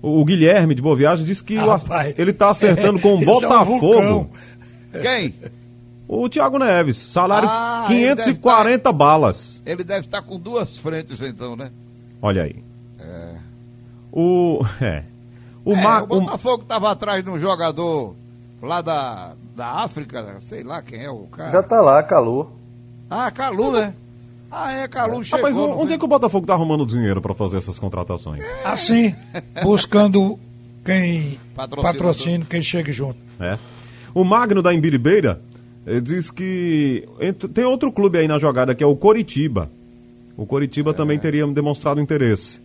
O, 0.02 0.22
Guilherme 0.22 0.74
de 0.74 0.82
Boa 0.82 0.94
Viagem 0.94 1.24
disse 1.24 1.42
que 1.42 1.56
ele 2.18 2.32
tá 2.34 2.50
acertando 2.50 3.00
com 3.00 3.14
o 3.14 3.20
esse 3.22 3.30
é 3.30 3.32
um 3.32 3.40
Botafogo. 3.40 4.30
Quem? 5.00 5.34
o 6.06 6.28
Thiago 6.28 6.58
Neves, 6.58 6.98
salário 6.98 7.48
Ah, 7.50 7.86
ele 7.88 8.14
deve 8.14 8.34
540 8.34 8.92
balas. 8.92 9.62
Ele 9.64 9.82
deve 9.82 10.00
estar 10.00 10.20
com 10.20 10.38
duas 10.38 10.76
frentes, 10.76 11.22
então, 11.22 11.56
né? 11.56 11.70
Olha 12.20 12.42
aí. 12.42 12.56
O. 14.14 14.60
É. 14.80 15.02
O, 15.64 15.72
é, 15.74 15.82
Ma- 15.82 16.02
o 16.02 16.06
Botafogo 16.06 16.62
estava 16.62 16.90
atrás 16.90 17.24
de 17.24 17.30
um 17.30 17.38
jogador 17.38 18.14
lá 18.62 18.82
da, 18.82 19.32
da 19.56 19.82
África, 19.82 20.36
sei 20.42 20.62
lá 20.62 20.82
quem 20.82 21.02
é 21.02 21.10
o 21.10 21.20
cara. 21.20 21.50
Já 21.50 21.62
tá 21.62 21.80
lá, 21.80 22.02
calor. 22.02 22.52
Ah, 23.08 23.30
Calu, 23.30 23.72
né? 23.72 23.94
Ah, 24.50 24.72
é, 24.72 24.86
Calu 24.88 25.24
chegou. 25.24 25.38
Rapaz, 25.38 25.56
não 25.56 25.80
onde 25.80 25.94
é 25.94 25.98
que 25.98 26.04
o 26.04 26.08
Botafogo 26.08 26.46
tá 26.46 26.52
arrumando 26.52 26.84
dinheiro 26.84 27.20
pra 27.22 27.34
fazer 27.34 27.56
essas 27.56 27.78
contratações? 27.78 28.44
Assim, 28.64 29.14
buscando 29.62 30.38
quem 30.84 31.38
patrocina, 31.54 32.44
quem 32.44 32.60
chegue 32.62 32.92
junto. 32.92 33.18
É. 33.40 33.58
O 34.14 34.22
Magno 34.22 34.60
da 34.62 34.72
Imbiribeira 34.74 35.40
eh, 35.86 35.98
diz 36.00 36.30
que 36.30 37.08
tem 37.54 37.64
outro 37.64 37.90
clube 37.90 38.18
aí 38.18 38.28
na 38.28 38.38
jogada 38.38 38.74
que 38.74 38.84
é 38.84 38.86
o 38.86 38.94
Coritiba. 38.96 39.70
O 40.36 40.44
Coritiba 40.44 40.92
também 40.92 41.18
teria 41.18 41.46
demonstrado 41.46 42.00
interesse. 42.02 42.60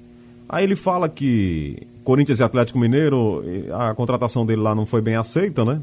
Aí 0.49 0.63
ele 0.63 0.75
fala 0.75 1.07
que 1.07 1.87
Corinthians 2.03 2.39
e 2.39 2.43
Atlético 2.43 2.79
Mineiro, 2.79 3.43
a 3.71 3.93
contratação 3.93 4.43
dele 4.45 4.61
lá 4.61 4.73
não 4.73 4.85
foi 4.85 4.99
bem 5.01 5.15
aceita, 5.15 5.63
né? 5.63 5.79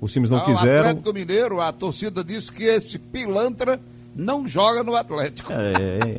Os 0.00 0.10
times 0.12 0.30
não 0.30 0.38
Ah, 0.38 0.42
O 0.42 0.44
quiseram. 0.46 0.88
Atlético 0.88 1.12
Mineiro, 1.12 1.60
a 1.60 1.70
torcida 1.72 2.24
disse 2.24 2.50
que 2.50 2.64
esse 2.64 2.98
pilantra 2.98 3.78
não 4.14 4.48
joga 4.48 4.82
no 4.82 4.96
Atlético. 4.96 5.52
É. 5.52 6.18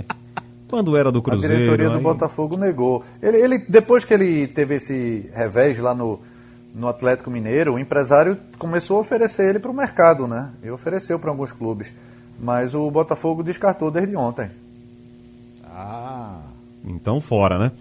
Quando 0.67 0.95
era 0.97 1.11
do 1.11 1.19
A 1.19 1.21
Cruzeiro. 1.23 1.55
diretoria 1.55 1.89
do 1.89 1.97
aí- 1.97 2.03
Botafogo 2.03 2.55
negou. 2.57 3.03
Ele, 3.21 3.37
ele- 3.37 3.59
depois 3.67 4.03
que 4.05 4.13
ele 4.13 4.45
teve 4.47 4.75
esse 4.75 5.29
revés 5.33 5.79
lá 5.79 5.95
no, 5.95 6.19
no 6.75 6.87
Atlético 6.87 7.31
Mineiro, 7.31 7.73
o 7.75 7.79
empresário 7.79 8.37
começou 8.59 8.97
a 8.97 8.99
oferecer 8.99 9.49
ele 9.49 9.59
para 9.59 9.71
o 9.71 9.73
mercado, 9.73 10.27
né? 10.27 10.51
E 10.63 10.69
ofereceu 10.69 11.17
para 11.17 11.31
alguns 11.31 11.51
clubes. 11.53 11.93
Mas 12.39 12.75
o 12.75 12.91
Botafogo 12.91 13.41
descartou 13.41 13.89
desde 13.89 14.15
ontem. 14.15 14.51
Ah, 15.65 16.39
Então 16.85 17.19
fora, 17.19 17.57
né? 17.57 17.71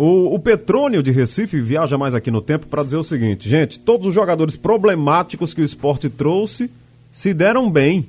O, 0.00 0.32
o 0.32 0.38
Petrônio 0.38 1.02
de 1.02 1.10
Recife 1.10 1.58
viaja 1.60 1.98
mais 1.98 2.14
aqui 2.14 2.30
no 2.30 2.40
tempo 2.40 2.68
para 2.68 2.84
dizer 2.84 2.96
o 2.96 3.02
seguinte: 3.02 3.48
gente, 3.48 3.80
todos 3.80 4.06
os 4.06 4.14
jogadores 4.14 4.56
problemáticos 4.56 5.52
que 5.52 5.60
o 5.60 5.64
esporte 5.64 6.08
trouxe 6.08 6.70
se 7.10 7.34
deram 7.34 7.68
bem. 7.68 8.08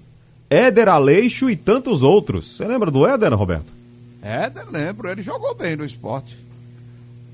Éder 0.51 0.87
Aleixo 0.87 1.49
e 1.49 1.55
tantos 1.55 2.03
outros. 2.03 2.55
Você 2.57 2.65
lembra 2.65 2.91
do 2.91 3.07
Éder, 3.07 3.33
Roberto? 3.33 3.73
Éder, 4.21 4.69
lembro, 4.69 5.09
ele 5.09 5.23
jogou 5.23 5.55
bem 5.55 5.75
no 5.75 5.83
esporte. 5.83 6.37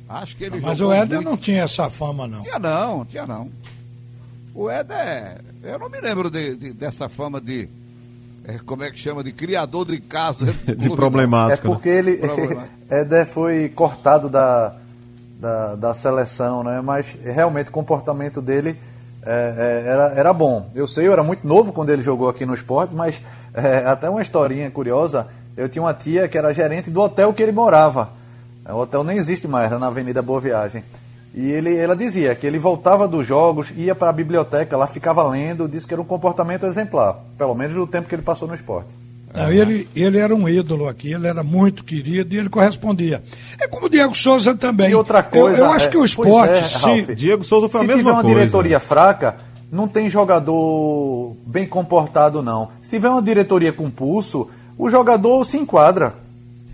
Acho 0.08 0.38
que 0.38 0.46
ele 0.46 0.62
Mas 0.62 0.78
jogou 0.78 0.94
o 0.94 0.98
Éder 0.98 1.18
muito. 1.18 1.30
não 1.32 1.38
tinha 1.38 1.64
essa 1.64 1.90
fama, 1.90 2.26
não. 2.26 2.42
Tinha 2.42 2.60
não, 2.60 3.04
tinha 3.06 3.28
não. 3.28 3.50
O 4.54 4.70
Éder, 4.70 5.42
eu 5.64 5.78
não 5.80 5.90
me 5.90 6.00
lembro 6.00 6.30
de, 6.30 6.56
de- 6.56 6.74
dessa 6.74 7.10
fama 7.10 7.42
de, 7.42 7.68
é, 8.48 8.60
como 8.66 8.84
é 8.84 8.92
que 8.92 9.00
chama, 9.00 9.24
de 9.24 9.32
criador 9.32 9.86
de 9.86 10.00
casos. 10.00 10.54
do 10.54 10.76
De 10.76 10.88
não. 10.88 10.94
É 10.94 10.98
problemático. 10.98 11.68
né? 11.68 11.74
porque 11.74 11.90
ele. 11.90 12.20
Éder 12.90 13.26
foi 13.26 13.70
cortado 13.70 14.30
da, 14.30 14.76
da, 15.40 15.76
da 15.76 15.94
seleção, 15.94 16.64
né? 16.64 16.82
Mas 16.82 17.18
realmente 17.24 17.70
o 17.70 17.72
comportamento 17.72 18.42
dele 18.42 18.78
é, 19.24 19.84
é, 19.86 19.90
era, 19.90 20.14
era 20.16 20.34
bom. 20.34 20.70
Eu 20.76 20.86
sei, 20.86 21.08
eu 21.08 21.12
era 21.12 21.24
muito 21.24 21.48
novo 21.48 21.74
quando 21.74 21.90
ele 21.90 22.04
jogou 22.04 22.30
aqui 22.30 22.46
no 22.46 22.54
esporte, 22.54 22.94
mas 22.94 23.20
é, 23.54 23.86
até 23.86 24.10
uma 24.10 24.22
historinha 24.22 24.70
curiosa. 24.70 25.28
Eu 25.58 25.70
tinha 25.70 25.82
uma 25.82 25.94
tia 25.94 26.28
que 26.28 26.38
era 26.38 26.54
gerente 26.54 26.92
do 26.92 27.02
hotel 27.02 27.34
que 27.34 27.42
ele 27.42 27.52
morava. 27.52 28.10
O 28.68 28.78
hotel 28.78 29.04
nem 29.04 29.18
existe 29.18 29.48
mais, 29.48 29.68
era 29.68 29.80
na 29.80 29.88
Avenida 29.88 30.22
Boa 30.22 30.42
Viagem. 30.42 30.84
E 31.36 31.52
ele, 31.52 31.76
ela 31.76 31.98
dizia 31.98 32.34
que 32.34 32.48
ele 32.48 32.58
voltava 32.58 33.06
dos 33.10 33.28
jogos, 33.28 33.68
ia 33.76 33.94
para 33.94 34.10
a 34.10 34.14
biblioteca, 34.14 34.78
lá 34.78 34.88
ficava 34.88 35.22
lendo, 35.28 35.68
disse 35.68 35.86
que 35.86 35.94
era 35.94 36.02
um 36.02 36.06
comportamento 36.06 36.66
exemplar, 36.66 37.20
pelo 37.38 37.54
menos 37.54 37.76
no 37.76 37.86
tempo 37.86 38.08
que 38.08 38.16
ele 38.16 38.22
passou 38.22 38.48
no 38.48 38.56
esporte. 38.56 38.88
Não, 39.34 39.52
ele, 39.52 39.86
ele 39.94 40.18
era 40.18 40.34
um 40.34 40.48
ídolo 40.48 40.88
aqui, 40.88 41.12
ele 41.12 41.28
era 41.28 41.44
muito 41.44 41.84
querido 41.84 42.34
e 42.34 42.38
ele 42.38 42.48
correspondia. 42.48 43.22
É 43.60 43.68
como 43.68 43.88
o 43.88 43.90
Diego 43.90 44.16
Souza 44.16 44.56
também. 44.56 44.92
E 44.92 44.96
outra 44.96 45.22
coisa. 45.22 45.58
Eu, 45.58 45.66
eu 45.66 45.72
acho 45.74 45.90
é, 45.90 45.92
que 45.92 45.98
o 45.98 46.06
esporte. 46.06 46.54
é, 46.54 46.64
se, 46.64 46.78
Ralf, 46.78 47.10
Diego 47.10 47.44
Souza 47.44 47.68
foi 47.68 47.82
se 47.82 47.84
a 47.84 47.88
mesma 47.88 47.98
tiver 47.98 48.12
uma 48.12 48.22
coisa. 48.22 48.40
diretoria 48.40 48.80
fraca, 48.80 49.36
não 49.70 49.90
tem 49.90 50.10
jogador 50.10 51.36
bem 51.46 51.68
comportado, 51.68 52.42
não. 52.42 52.70
Se 52.82 52.90
tiver 52.90 53.10
uma 53.10 53.22
diretoria 53.22 53.74
com 53.74 53.92
pulso, 53.92 54.48
o 54.78 54.90
jogador 54.90 55.44
se 55.44 55.58
enquadra. 55.58 56.14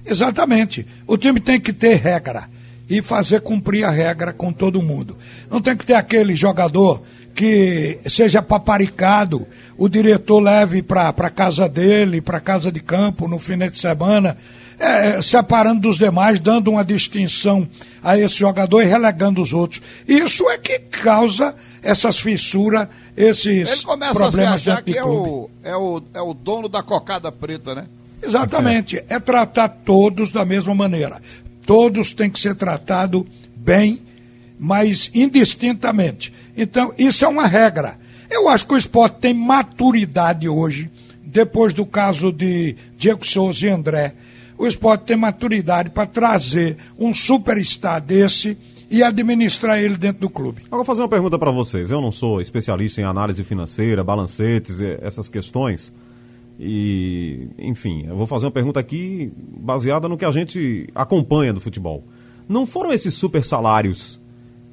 Exatamente. 0.06 0.86
O 1.08 1.18
time 1.18 1.40
tem 1.40 1.60
que 1.60 1.74
ter 1.74 1.96
regra 1.96 2.48
e 2.92 3.02
fazer 3.02 3.40
cumprir 3.40 3.86
a 3.86 3.90
regra 3.90 4.34
com 4.34 4.52
todo 4.52 4.82
mundo. 4.82 5.18
Não 5.50 5.62
tem 5.62 5.78
que 5.78 5.86
ter 5.86 5.94
aquele 5.94 6.36
jogador 6.36 7.02
que 7.34 7.98
seja 8.06 8.42
paparicado, 8.42 9.48
o 9.78 9.88
diretor 9.88 10.42
leve 10.42 10.84
para 10.84 11.08
a 11.08 11.30
casa 11.30 11.70
dele, 11.70 12.20
para 12.20 12.42
casa 12.42 12.70
de 12.70 12.82
campo 12.82 13.30
no 13.30 13.40
fim 13.40 13.58
de 13.58 13.80
semana, 13.80 14.36
é, 14.78 15.22
separando 15.22 15.80
dos 15.80 15.98
demais, 15.98 16.38
dando 16.42 16.70
uma 16.70 16.84
distinção 16.84 17.66
a 18.04 18.18
esse 18.18 18.36
jogador 18.36 18.82
e 18.82 18.86
relegando 18.86 19.42
os 19.42 19.54
outros. 19.54 19.82
Isso 20.06 20.50
é 20.50 20.58
que 20.58 20.78
causa 20.78 21.56
essas 21.82 22.20
fissuras, 22.20 22.90
esses 23.16 23.72
Ele 23.72 23.84
começa 23.84 24.12
a 24.12 24.14
se 24.16 24.20
problemas 24.20 24.64
dentro 24.66 24.84
de 24.84 24.92
que 24.92 24.98
é 24.98 25.06
o, 25.06 25.50
é, 25.64 25.76
o, 25.78 26.04
é 26.14 26.22
o 26.22 26.34
dono 26.34 26.68
da 26.68 26.84
cocada 26.84 27.32
preta, 27.32 27.74
né? 27.74 27.88
Exatamente. 28.22 29.02
É 29.08 29.18
tratar 29.18 29.70
todos 29.70 30.30
da 30.30 30.44
mesma 30.44 30.76
maneira. 30.76 31.22
Todos 31.72 32.12
têm 32.12 32.30
que 32.30 32.38
ser 32.38 32.54
tratados 32.54 33.24
bem, 33.56 34.02
mas 34.60 35.10
indistintamente. 35.16 36.34
Então, 36.58 36.94
isso 36.98 37.24
é 37.24 37.28
uma 37.30 37.48
regra. 37.48 37.98
Eu 38.30 38.50
acho 38.50 38.68
que 38.68 38.74
o 38.74 38.78
esporte 38.78 39.20
tem 39.22 39.34
maturidade 39.34 40.50
hoje, 40.50 40.92
depois 41.24 41.74
do 41.74 41.86
caso 41.86 42.30
de 42.30 42.76
Diego 42.98 43.26
Souza 43.26 43.68
e 43.68 43.70
André. 43.70 44.14
O 44.58 44.68
esporte 44.68 45.06
tem 45.06 45.16
maturidade 45.16 45.92
para 45.92 46.06
trazer 46.06 46.76
um 47.00 47.14
superstar 47.14 48.02
desse 48.02 48.58
e 48.90 49.02
administrar 49.02 49.80
ele 49.80 49.96
dentro 49.96 50.20
do 50.20 50.30
clube. 50.30 50.64
Agora, 50.66 50.80
vou 50.80 50.86
fazer 50.86 51.04
uma 51.04 51.08
pergunta 51.08 51.40
para 51.40 51.52
vocês. 51.52 51.90
Eu 51.90 52.02
não 52.02 52.12
sou 52.12 52.42
especialista 52.42 53.00
em 53.00 53.06
análise 53.06 53.46
financeira, 53.46 54.04
balancetes, 54.04 54.82
e 54.82 54.98
essas 55.02 55.30
questões. 55.30 55.94
E, 56.64 57.48
enfim, 57.58 58.06
eu 58.08 58.16
vou 58.16 58.28
fazer 58.28 58.46
uma 58.46 58.52
pergunta 58.52 58.80
aqui 58.80 59.32
baseada 59.58 60.08
no 60.08 60.16
que 60.16 60.24
a 60.24 60.30
gente 60.30 60.88
acompanha 60.94 61.52
do 61.52 61.60
futebol. 61.60 62.04
Não 62.48 62.68
foram 62.68 62.94
esses 62.94 63.16
super 63.16 63.44
salários 63.44 64.22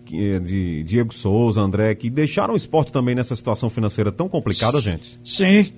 que- 0.04 0.38
de 0.40 0.82
Diego 0.84 1.14
Souza, 1.14 1.62
André, 1.62 1.94
que 1.94 2.10
deixaram 2.10 2.52
o 2.52 2.56
esporte 2.58 2.92
também 2.92 3.14
nessa 3.14 3.34
situação 3.34 3.70
financeira 3.70 4.12
tão 4.12 4.28
complicada, 4.28 4.78
gente? 4.82 5.18
Sim, 5.24 5.72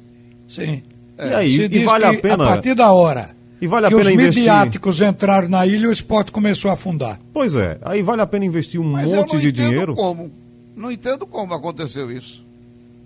sim. 0.48 0.82
E 1.16 1.22
aí, 1.34 1.52
Se 1.54 1.62
e 1.62 1.68
diz 1.68 1.84
vale 1.84 2.04
a 2.06 2.20
pena. 2.20 2.44
A 2.44 2.48
partir 2.48 2.74
da 2.74 2.90
hora 2.92 3.30
E 3.60 3.66
vale 3.68 3.86
a 3.86 3.88
que 3.90 3.94
pena 3.94 4.08
os 4.08 4.12
investir. 4.14 4.40
midiáticos 4.42 5.00
entraram 5.00 5.48
na 5.48 5.64
ilha, 5.66 5.88
o 5.88 5.92
esporte 5.92 6.32
começou 6.32 6.70
a 6.72 6.74
afundar. 6.74 7.20
Pois 7.32 7.54
é, 7.54 7.78
aí 7.82 8.02
vale 8.02 8.22
a 8.22 8.26
pena 8.26 8.44
investir 8.46 8.80
um 8.80 8.84
Mas 8.92 9.08
eu 9.08 9.16
monte 9.16 9.34
não 9.34 9.40
de 9.40 9.48
entendo 9.50 9.68
dinheiro. 9.68 9.94
como. 9.94 10.30
Não 10.74 10.90
entendo 10.90 11.24
como 11.26 11.52
aconteceu 11.54 12.10
isso. 12.10 12.44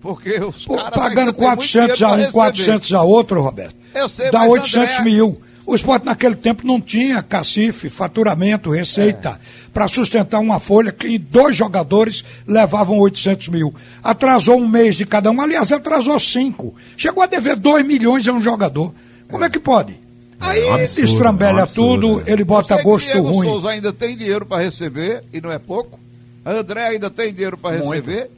Porque 0.05 0.39
os 0.39 0.67
Pô, 0.67 0.77
caras 0.77 0.91
pagando 0.91 1.19
ainda 1.31 1.33
têm 1.33 1.47
muito 1.47 1.57
400 1.57 1.97
dinheiro 1.99 2.05
a 2.05 2.13
um, 2.13 2.17
receber. 2.19 2.33
400 2.33 2.93
a 2.93 3.03
outro, 3.03 3.43
Roberto. 3.43 3.75
Eu 3.95 4.09
sei, 4.09 4.31
Dá 4.31 4.41
mas 4.41 4.51
800 4.53 4.95
André- 4.99 5.05
mil. 5.05 5.41
O 5.67 5.75
esporte 5.75 6.05
naquele 6.05 6.35
tempo 6.35 6.67
não 6.67 6.79
tinha 6.79 7.23
cacife, 7.23 7.89
faturamento, 7.89 8.71
receita 8.71 9.31
É. 9.31 9.69
para 9.73 9.89
sustentar 9.89 10.39
uma 10.41 10.61
folha 10.61 10.93
que 10.93 11.17
dois 11.17 11.57
jogadores 11.57 12.23
levavam 12.47 12.99
800 12.99 13.49
mil. 13.49 13.75
Atrasou 14.03 14.59
um 14.59 14.69
mês 14.69 14.95
de 14.97 15.07
cada 15.07 15.31
um, 15.31 15.41
aliás, 15.41 15.73
atrasou 15.73 16.21
cinco. 16.21 16.75
Chegou 16.99 17.23
a 17.23 17.27
dever 17.27 17.57
2 17.57 17.83
milhões 17.87 18.29
a 18.29 18.33
um 18.35 18.43
jogador. 18.43 18.93
Como 19.31 19.43
é 19.43 19.49
que 19.49 19.59
pode? 19.59 19.99
Aí 20.39 20.63
um 20.67 20.75
absurdo, 20.75 21.01
destrambelha 21.07 21.55
um 21.61 21.63
absurdo, 21.63 22.09
tudo, 22.09 22.25
né? 22.27 22.31
ele 22.33 22.45
bota 22.45 22.69
sei 22.69 22.77
que 22.77 22.83
gosto 22.83 23.11
Diego 23.11 23.29
ruim. 23.31 23.49
Souza 23.49 23.71
ainda 23.71 23.91
tem 23.91 24.15
dinheiro 24.15 24.45
para 24.45 24.63
receber, 24.63 25.25
e 25.33 25.41
não 25.41 25.51
é 25.51 25.59
pouco. 25.59 25.99
André 26.45 26.89
ainda 26.89 27.09
tem 27.09 27.33
dinheiro 27.33 27.57
para 27.57 27.77
receber. 27.79 28.31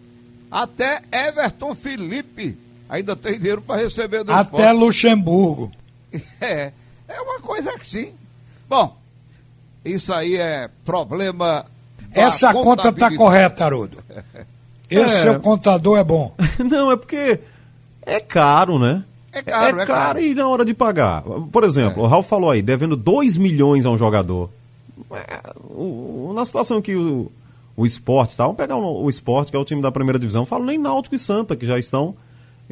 Até 0.50 1.02
Everton 1.12 1.74
Felipe 1.74 2.56
ainda 2.88 3.16
tem 3.16 3.38
dinheiro 3.38 3.60
para 3.62 3.80
receber 3.82 4.22
do 4.24 4.32
Até 4.32 4.42
esporte. 4.62 4.72
Luxemburgo. 4.78 5.72
É, 6.40 6.72
é 7.08 7.20
uma 7.20 7.40
coisa 7.40 7.76
que 7.78 7.86
sim. 7.88 8.14
Bom, 8.68 8.96
isso 9.84 10.14
aí 10.14 10.36
é 10.36 10.70
problema. 10.84 11.66
Essa 12.12 12.52
conta 12.52 12.58
está 12.70 12.82
contabilidade. 12.82 13.16
correta, 13.16 13.64
Haroldo. 13.64 13.98
Esse 14.88 15.16
É. 15.16 15.22
seu 15.22 15.40
contador 15.40 15.98
é 15.98 16.04
bom. 16.04 16.32
Não, 16.70 16.90
é 16.90 16.96
porque 16.96 17.40
é 18.02 18.20
caro, 18.20 18.78
né? 18.78 19.04
É 19.32 19.42
caro, 19.42 19.80
é 19.80 19.82
é 19.82 19.86
caro 19.86 19.98
caro. 20.14 20.20
e 20.20 20.34
na 20.34 20.48
hora 20.48 20.64
de 20.64 20.72
pagar. 20.72 21.22
Por 21.52 21.64
exemplo, 21.64 22.02
É. 22.02 22.06
o 22.06 22.08
Ralf 22.08 22.26
falou 22.28 22.50
aí, 22.50 22.62
devendo 22.62 22.96
2 22.96 23.36
milhões 23.36 23.84
a 23.84 23.90
um 23.90 23.98
jogador. 23.98 24.48
É, 25.10 25.40
o- 25.68 26.28
o- 26.30 26.32
na 26.34 26.46
situação 26.46 26.80
que 26.80 26.94
o, 26.94 27.30
o 27.76 27.84
esporte 27.84 28.36
tá, 28.36 28.44
vamos 28.44 28.56
pegar 28.56 28.76
o, 28.76 29.04
o 29.04 29.10
esporte, 29.10 29.50
que 29.50 29.56
é 29.56 29.60
o 29.60 29.64
time 29.64 29.82
da 29.82 29.92
primeira 29.92 30.18
divisão, 30.18 30.42
não 30.42 30.46
falo 30.46 30.64
nem 30.64 30.78
Náutico 30.78 31.14
e 31.14 31.18
Santa, 31.18 31.54
que 31.56 31.66
já 31.66 31.78
estão 31.78 32.14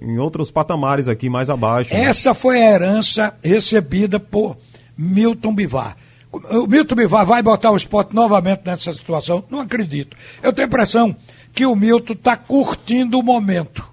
em 0.00 0.18
outros 0.18 0.50
patamares 0.50 1.06
aqui 1.08 1.28
mais 1.28 1.48
abaixo. 1.50 1.92
né? 1.94 2.02
Essa 2.04 2.32
foi 2.34 2.60
a 2.62 2.70
herança 2.72 3.34
recebida 3.42 4.18
por 4.18 4.56
Milton 4.96 5.54
Bivar. 5.54 5.96
O 6.32 6.66
Milton 6.66 6.96
Bivar 6.96 7.24
vai 7.24 7.42
botar 7.42 7.70
o 7.70 7.76
esporte 7.76 8.12
novamente 8.14 8.62
nessa 8.64 8.92
situação? 8.92 9.44
Não 9.50 9.60
acredito. 9.60 10.16
Eu 10.42 10.52
tenho 10.52 10.66
a 10.66 10.68
impressão 10.68 11.14
que 11.52 11.64
o 11.64 11.76
Milton 11.76 12.14
está 12.14 12.36
curtindo 12.36 13.18
o 13.18 13.22
momento. 13.22 13.86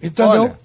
Entendeu? 0.00 0.42
Olha, 0.42 0.58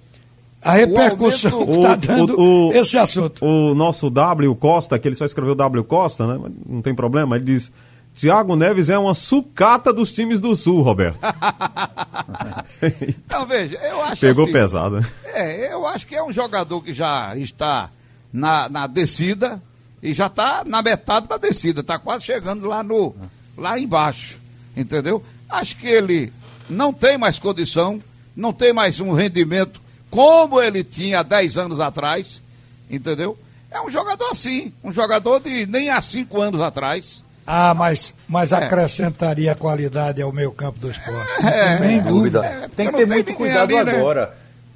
a 0.62 0.72
repercussão 0.74 1.52
aumento- 1.62 1.72
que 1.72 1.78
está 1.78 1.92
O- 1.94 1.98
dando 1.98 2.40
o- 2.40 2.70
o- 2.70 2.74
esse 2.74 2.98
assunto. 3.00 3.44
O 3.44 3.74
nosso 3.74 4.10
W 4.12 4.54
Costa, 4.56 5.00
que 5.00 5.08
ele 5.08 5.16
só 5.16 5.26
escreveu 5.26 5.56
W 5.56 5.84
Costa, 5.86 6.28
né? 6.28 6.50
Não 6.68 6.82
tem 6.84 6.94
problema, 6.94 7.36
ele 7.36 7.46
diz. 7.46 7.72
Thiago 8.18 8.56
Neves 8.56 8.90
é 8.90 8.98
uma 8.98 9.14
sucata 9.14 9.94
dos 9.94 10.12
times 10.12 10.40
do 10.40 10.56
Sul, 10.56 10.82
Roberto. 10.82 11.20
Então, 13.26 13.46
veja, 13.46 13.78
eu 13.78 14.04
acho 14.04 14.22
Pegou 14.22 14.44
assim, 14.44 14.54
pesado. 14.54 15.00
né? 15.00 15.10
É, 15.26 15.74
eu 15.74 15.88
acho 15.88 16.06
que 16.06 16.16
é 16.16 16.24
um 16.24 16.32
jogador 16.32 16.82
que 16.82 16.94
já 16.94 17.36
está 17.36 17.90
na, 18.32 18.70
na 18.70 18.88
descida 18.88 19.62
e 20.02 20.14
já 20.14 20.28
está 20.28 20.64
na 20.66 20.82
metade 20.82 21.28
da 21.28 21.38
descida, 21.38 21.82
está 21.82 21.98
quase 21.98 22.26
chegando 22.26 22.68
lá 22.68 22.84
no 22.84 23.16
lá 23.58 23.80
embaixo, 23.80 24.40
entendeu? 24.76 25.24
Acho 25.50 25.78
que 25.78 25.88
ele 25.88 26.32
não 26.70 26.94
tem 26.94 27.18
mais 27.18 27.40
condição, 27.40 28.02
não 28.36 28.54
tem 28.54 28.74
mais 28.74 29.00
um 29.00 29.14
rendimento 29.14 29.82
como 30.10 30.62
ele 30.62 30.84
tinha 30.84 31.20
há 31.20 31.24
10 31.24 31.58
anos 31.58 31.80
atrás, 31.80 32.44
entendeu? 32.90 33.38
É 33.72 33.82
um 33.82 33.90
jogador 33.90 34.30
assim, 34.30 34.74
um 34.84 34.92
jogador 34.92 35.40
de 35.40 35.66
nem 35.66 35.90
há 35.90 36.02
5 36.02 36.42
anos 36.42 36.62
atrás. 36.62 37.24
Ah, 37.50 37.74
mas, 37.74 38.14
mas 38.28 38.52
É. 38.52 38.58
acrescentaria 38.58 39.56
qualidade 39.56 40.22
ao 40.22 40.34
meio 40.34 40.52
campo 40.52 40.80
do 40.80 40.92
esporte. 40.92 41.42
Não 41.42 41.50
É, 41.50 41.78
tem 41.78 41.88
nem 41.88 42.02
dúvida. 42.02 42.46
É, 42.46 42.68
tem 42.68 42.88
que 42.88 42.94
ter 42.98 43.08
muito 43.08 43.34
cuidado 43.34 43.74
ali, 43.76 43.86
né? 43.90 43.98
agora 43.98 44.36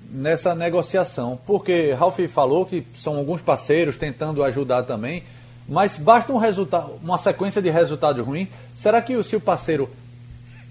nessa 0.10 0.56
negociação, 0.56 1.38
porque 1.46 1.92
Ralf 1.94 2.18
falou 2.34 2.66
que 2.66 2.86
são 2.96 3.18
alguns 3.18 3.42
parceiros 3.42 3.98
tentando 3.98 4.44
ajudar 4.44 4.84
também, 4.84 5.24
mas 5.68 5.98
basta 5.98 6.32
um 6.34 6.38
resultado, 6.38 7.00
uma 7.04 7.18
sequência 7.18 7.62
de 7.62 7.70
resultados 7.70 8.26
ruins. 8.26 8.48
Será 8.76 9.02
que 9.02 9.16
o- 9.16 9.24
se 9.24 9.36
o 9.36 9.40
parceiro 9.42 9.90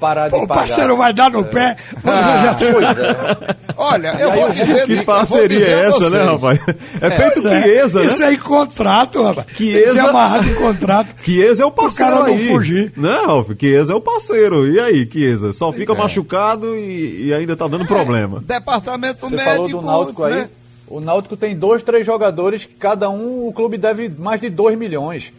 parar 0.01 0.29
de 0.29 0.35
o 0.35 0.47
pagar? 0.47 0.63
parceiro 0.63 0.97
vai 0.97 1.13
dar 1.13 1.31
no 1.31 1.45
pé, 1.45 1.77
você 2.03 2.11
já 2.11 2.55
tem. 2.55 2.73
Pois 2.73 2.99
é. 2.99 3.57
Olha, 3.77 4.09
eu 4.19 4.33
vou 4.33 4.51
dizer... 4.51 4.87
Que 4.87 5.05
parceria 5.05 5.67
é 5.69 5.87
essa, 5.87 6.11
né, 6.11 6.23
rapaz? 6.23 6.61
É 7.01 7.11
feito 7.11 7.43
Chiesa, 7.43 8.01
né? 8.01 8.07
Isso 8.07 8.25
aí 8.25 8.37
contrato, 8.37 9.23
rapaz. 9.23 9.47
Tem 9.57 9.93
que 9.93 9.99
amarrado 9.99 10.49
em 10.49 10.55
contrato. 10.55 11.15
Chiesa 11.23 11.63
é 11.63 11.67
o 11.67 11.71
parceiro 11.71 12.13
cara 12.13 12.27
não 12.27 12.35
aí. 12.35 12.49
fugir. 12.49 12.93
Não, 12.97 13.27
Ralf, 13.27 13.51
Chiesa 13.59 13.93
é 13.93 13.97
o 13.97 14.01
parceiro. 14.01 14.67
E 14.71 14.81
aí, 14.81 15.09
Chiesa? 15.11 15.53
Só 15.53 15.73
fica 15.73 15.95
machucado 15.95 16.75
e, 16.77 17.27
e 17.27 17.35
ainda 17.35 17.55
tá 17.57 17.69
dando 17.69 17.87
problema. 17.87 18.43
Departamento 18.47 19.21
Você 19.21 19.37
médico... 19.37 19.51
falou 19.51 19.69
do 19.69 19.83
Náutico 19.83 20.25
aí. 20.25 20.35
né? 20.35 20.49
O 20.87 21.01
Náutico 21.01 21.37
tem 21.37 21.55
dois, 21.57 21.83
três 21.83 22.05
jogadores, 22.05 22.65
que 22.67 22.75
cada 22.75 23.09
um 23.09 23.47
o 23.47 23.53
clube 23.53 23.79
deve 23.79 24.09
mais 24.09 24.41
de 24.41 24.51
2 24.51 24.77
milhões. 24.77 25.33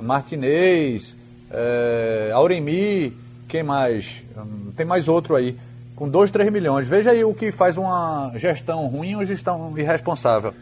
Martinez, 0.00 1.16
é, 1.50 2.30
Auremi, 2.32 3.12
quem 3.48 3.62
mais? 3.62 4.22
Tem 4.76 4.86
mais 4.86 5.08
outro 5.08 5.34
aí, 5.34 5.58
com 5.96 6.08
2, 6.08 6.30
3 6.30 6.52
milhões. 6.52 6.86
Veja 6.86 7.10
aí 7.10 7.24
o 7.24 7.34
que 7.34 7.50
faz 7.50 7.76
uma 7.76 8.30
gestão 8.36 8.86
ruim 8.86 9.16
ou 9.16 9.24
gestão 9.24 9.76
irresponsável. 9.76 10.54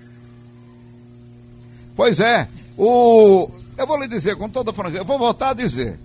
Pois 1.96 2.20
é, 2.20 2.48
o... 2.78 3.50
eu 3.76 3.86
vou 3.86 4.00
lhe 4.00 4.08
dizer 4.08 4.36
com 4.36 4.48
toda 4.48 4.72
franqueza, 4.72 4.98
eu 4.98 5.04
vou 5.04 5.18
voltar 5.18 5.50
a 5.50 5.54
dizer. 5.54 5.98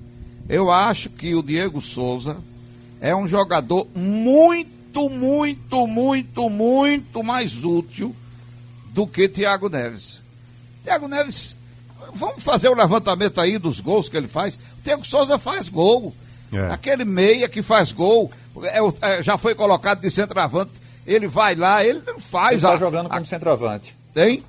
Eu 0.50 0.72
acho 0.72 1.10
que 1.12 1.36
o 1.36 1.44
Diego 1.44 1.82
Souza 1.82 2.38
é 3.00 3.16
um 3.16 3.28
jogador 3.28 3.88
muito, 3.94 5.10
muito, 5.10 5.88
muito, 5.88 6.50
muito 6.50 7.24
mais 7.24 7.64
útil 7.64 8.16
do 8.94 9.06
que 9.06 9.30
Thiago 9.30 9.70
Neves. 9.70 10.22
Thiago 10.84 11.08
Neves, 11.08 11.56
vamos 12.14 12.44
fazer 12.44 12.70
o 12.70 12.76
levantamento 12.76 13.40
aí 13.40 13.58
dos 13.58 13.80
gols 13.80 14.10
que 14.10 14.18
ele 14.18 14.28
faz. 14.28 14.58
Thiago 14.84 15.06
Souza 15.06 15.38
faz 15.38 15.70
gol. 15.70 16.14
É. 16.54 16.68
Aquele 16.74 17.06
meia 17.06 17.48
que 17.48 17.62
faz 17.62 17.92
gol, 17.92 18.30
é 18.64 18.80
é, 19.02 19.24
já 19.24 19.38
foi 19.38 19.56
colocado 19.56 20.02
de 20.02 20.10
centroavante, 20.10 20.72
ele 21.08 21.28
vai 21.28 21.56
lá, 21.56 21.84
ele 21.84 22.02
não 22.06 22.14
Ele 22.16 22.22
faz 22.22 22.56
está 22.58 22.74
a, 22.74 22.78
jogando 22.78 23.08
a- 23.08 23.10
como 23.10 23.26
centroavante. 23.26 23.96
Hein? 24.16 24.44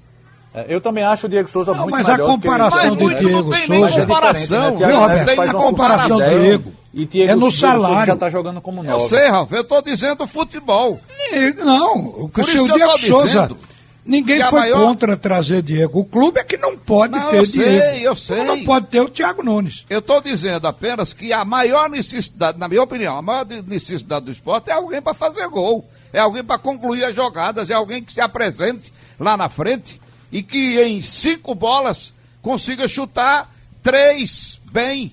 É, 0.55 0.67
eu 0.69 0.81
também 0.81 1.03
acho 1.05 1.27
o 1.27 1.29
Diego 1.31 1.49
Souza 1.49 1.73
Não, 1.73 1.83
muito 1.85 1.93
mas 1.93 2.07
a 2.09 2.13
melhor 2.13 2.27
do 2.27 2.33
o 2.33 2.37
comparação 2.37 2.79
Mas 2.81 2.89
do 2.99 3.05
muito 3.05 3.19
Diego 3.19 3.43
não 3.43 3.51
tem 3.51 3.69
nem 3.69 3.81
Souza- 3.81 4.01
comparação, 4.03 4.65
É 4.67 4.71
viu, 4.73 4.87
né? 4.87 4.95
Roberto? 4.95 5.25
Tem 5.27 5.35
uma 5.37 5.45
nem 5.45 5.53
comparação. 5.55 6.09
comparação 6.19 6.19
do 6.19 6.41
Diego. 6.45 6.73
E 6.95 7.07
Diego, 7.07 7.31
É 7.31 7.35
no 7.35 7.41
Diego 7.49 7.53
Souza 7.57 7.67
salário. 7.73 8.07
já 8.07 8.13
está 8.13 8.29
jogando 8.31 8.61
como 8.61 8.81
Eu 8.85 8.91
nove. 8.91 9.09
sei, 9.09 9.29
Ralf, 9.31 9.51
eu 9.53 9.63
estou 9.63 9.81
dizendo 9.81 10.27
futebol. 10.27 11.01
E- 11.33 11.55
Não, 11.55 11.95
o 12.05 12.29
que 12.29 12.41
o 12.43 12.45
seu 12.45 12.67
eu 12.67 12.75
Diego 12.75 12.99
Souza. 12.99 13.25
dizendo 13.27 13.59
Ninguém 14.05 14.41
foi 14.51 14.59
maior- 14.61 14.87
contra 14.89 15.17
trazer 15.17 15.63
Diego. 15.63 16.01
O 16.01 16.05
clube 16.05 16.41
é 16.41 16.45
que 16.45 16.57
não 16.57 16.77
pode 16.77 17.17
Não, 17.17 17.31
ter 17.31 17.37
eu 17.37 17.47
sei, 17.47 17.63
Diego. 17.71 17.99
eu 18.07 18.17
sei. 18.17 18.43
Não 18.45 18.65
pode 18.65 18.87
ter 18.87 19.01
o 19.01 19.09
Thiago 19.09 19.43
Nunes. 19.45 19.85
Eu 19.89 20.01
estou 20.01 20.21
dizendo 20.21 20.67
apenas 20.67 21.13
que 21.13 21.33
a 21.33 21.45
maior 21.45 21.89
necessidade, 21.89 22.59
na 22.59 22.67
minha 22.69 22.83
opinião, 22.83 23.17
a 23.17 23.23
maior 23.23 23.45
de- 23.45 23.63
necessidade 23.63 24.25
do 24.25 24.33
esporte 24.33 24.71
é 24.71 24.73
alguém 24.73 25.01
para 25.01 25.15
fazer 25.15 25.47
gol, 25.49 25.89
é 26.13 26.19
alguém 26.19 26.43
para 26.43 26.59
concluir 26.59 27.05
as 27.05 27.15
jogadas, 27.15 27.71
é 27.71 27.75
alguém 27.75 28.03
que 28.03 28.13
se 28.13 28.21
apresente 28.21 28.93
lá 29.21 29.37
na 29.37 29.49
frente 29.49 30.01
e 30.33 30.43
que 30.43 30.81
em 30.83 31.01
cinco 31.01 31.55
bolas 31.55 32.13
consiga 32.43 32.89
chutar 32.89 33.49
três 33.85 34.61
bem, 34.73 35.13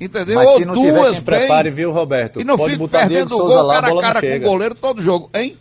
entendeu? 0.00 0.36
Mas 0.36 0.48
Ou 0.48 0.58
se 0.58 0.64
não 0.64 0.74
tiver 0.74 0.92
duas 0.92 1.14
quem 1.16 1.22
prepare, 1.24 1.68
bem. 1.68 1.76
viu, 1.76 1.92
Roberto? 1.92 2.40
E 2.40 2.44
não 2.44 2.56
Pode 2.56 2.72
fique 2.74 2.88
perdendo 2.88 3.34
o 3.34 3.38
Souza 3.38 3.54
gol 3.56 3.62
lá, 3.66 3.78
a 3.78 3.82
cara 3.82 3.98
a 3.98 4.00
cara 4.00 4.20
com 4.22 4.36
o 4.36 4.40
goleiro 4.40 4.74
todo 4.74 5.02
jogo, 5.02 5.28
hein? 5.34 5.58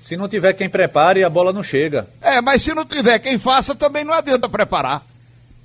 Se 0.00 0.16
não 0.16 0.26
tiver 0.28 0.54
quem 0.54 0.68
prepare, 0.68 1.22
a 1.22 1.30
bola 1.30 1.52
não 1.52 1.62
chega. 1.62 2.08
É, 2.22 2.40
mas 2.40 2.62
se 2.62 2.74
não 2.74 2.84
tiver 2.86 3.18
quem 3.18 3.38
faça, 3.38 3.74
também 3.74 4.02
não 4.02 4.14
adianta 4.14 4.48
preparar. 4.48 5.02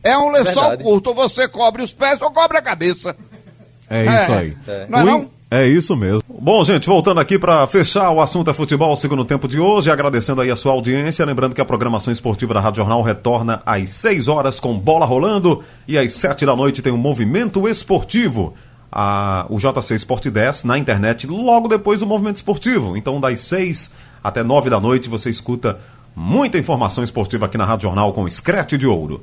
É 0.03 0.15
um 0.17 0.29
lençol 0.29 0.61
Verdade. 0.63 0.83
curto, 0.83 1.07
ou 1.09 1.15
você 1.15 1.47
cobre 1.47 1.81
os 1.81 1.93
pés 1.93 2.21
ou 2.21 2.29
cobre 2.29 2.57
a 2.57 2.61
cabeça. 2.61 3.15
É 3.89 4.03
isso 4.03 4.31
É. 4.31 4.37
aí. 4.37 4.57
É. 4.67 4.85
Não 4.89 4.99
é 4.99 5.03
O 5.03 5.05
não? 5.05 5.35
É 5.49 5.65
isso 5.67 5.95
mesmo. 5.95 6.21
Bom, 6.27 6.63
gente, 6.65 6.85
voltando 6.87 7.19
aqui 7.19 7.39
para 7.39 7.65
fechar 7.67 8.11
o 8.11 8.19
assunto 8.19 8.49
é 8.51 8.53
futebol, 8.53 8.91
o 8.91 8.95
segundo 8.97 9.23
tempo 9.23 9.47
de 9.47 9.59
hoje, 9.59 9.89
agradecendo 9.89 10.41
aí 10.41 10.51
a 10.51 10.55
sua 10.55 10.73
audiência, 10.73 11.25
lembrando 11.25 11.55
que 11.55 11.61
a 11.61 11.65
programação 11.65 12.11
esportiva 12.11 12.53
da 12.53 12.59
Rádio 12.59 12.77
Jornal 12.79 13.01
retorna 13.03 13.61
às 13.65 13.89
6 13.91 14.27
horas 14.27 14.59
com 14.59 14.77
bola 14.77 15.05
rolando 15.05 15.63
e 15.87 15.97
às 15.97 16.11
7 16.13 16.45
da 16.45 16.55
noite 16.55 16.81
tem 16.81 16.91
um 16.91 16.97
movimento 16.97 17.67
esportivo. 17.69 18.53
A, 18.91 19.45
o 19.49 19.57
JC 19.57 19.95
Sport 19.95 20.27
10 20.27 20.63
na 20.63 20.77
internet 20.77 21.27
logo 21.27 21.67
depois 21.67 21.99
do 21.99 22.05
movimento 22.05 22.37
esportivo. 22.37 22.95
Então, 22.97 23.19
das 23.19 23.39
6 23.41 23.91
até 24.25 24.43
9 24.43 24.69
da 24.71 24.79
noite, 24.79 25.07
você 25.07 25.29
escuta 25.29 25.77
muita 26.15 26.57
informação 26.57 27.03
esportiva 27.03 27.45
aqui 27.45 27.59
na 27.59 27.65
Rádio 27.65 27.83
Jornal 27.83 28.11
com 28.11 28.27
Screte 28.27 28.75
de 28.75 28.87
Ouro. 28.87 29.21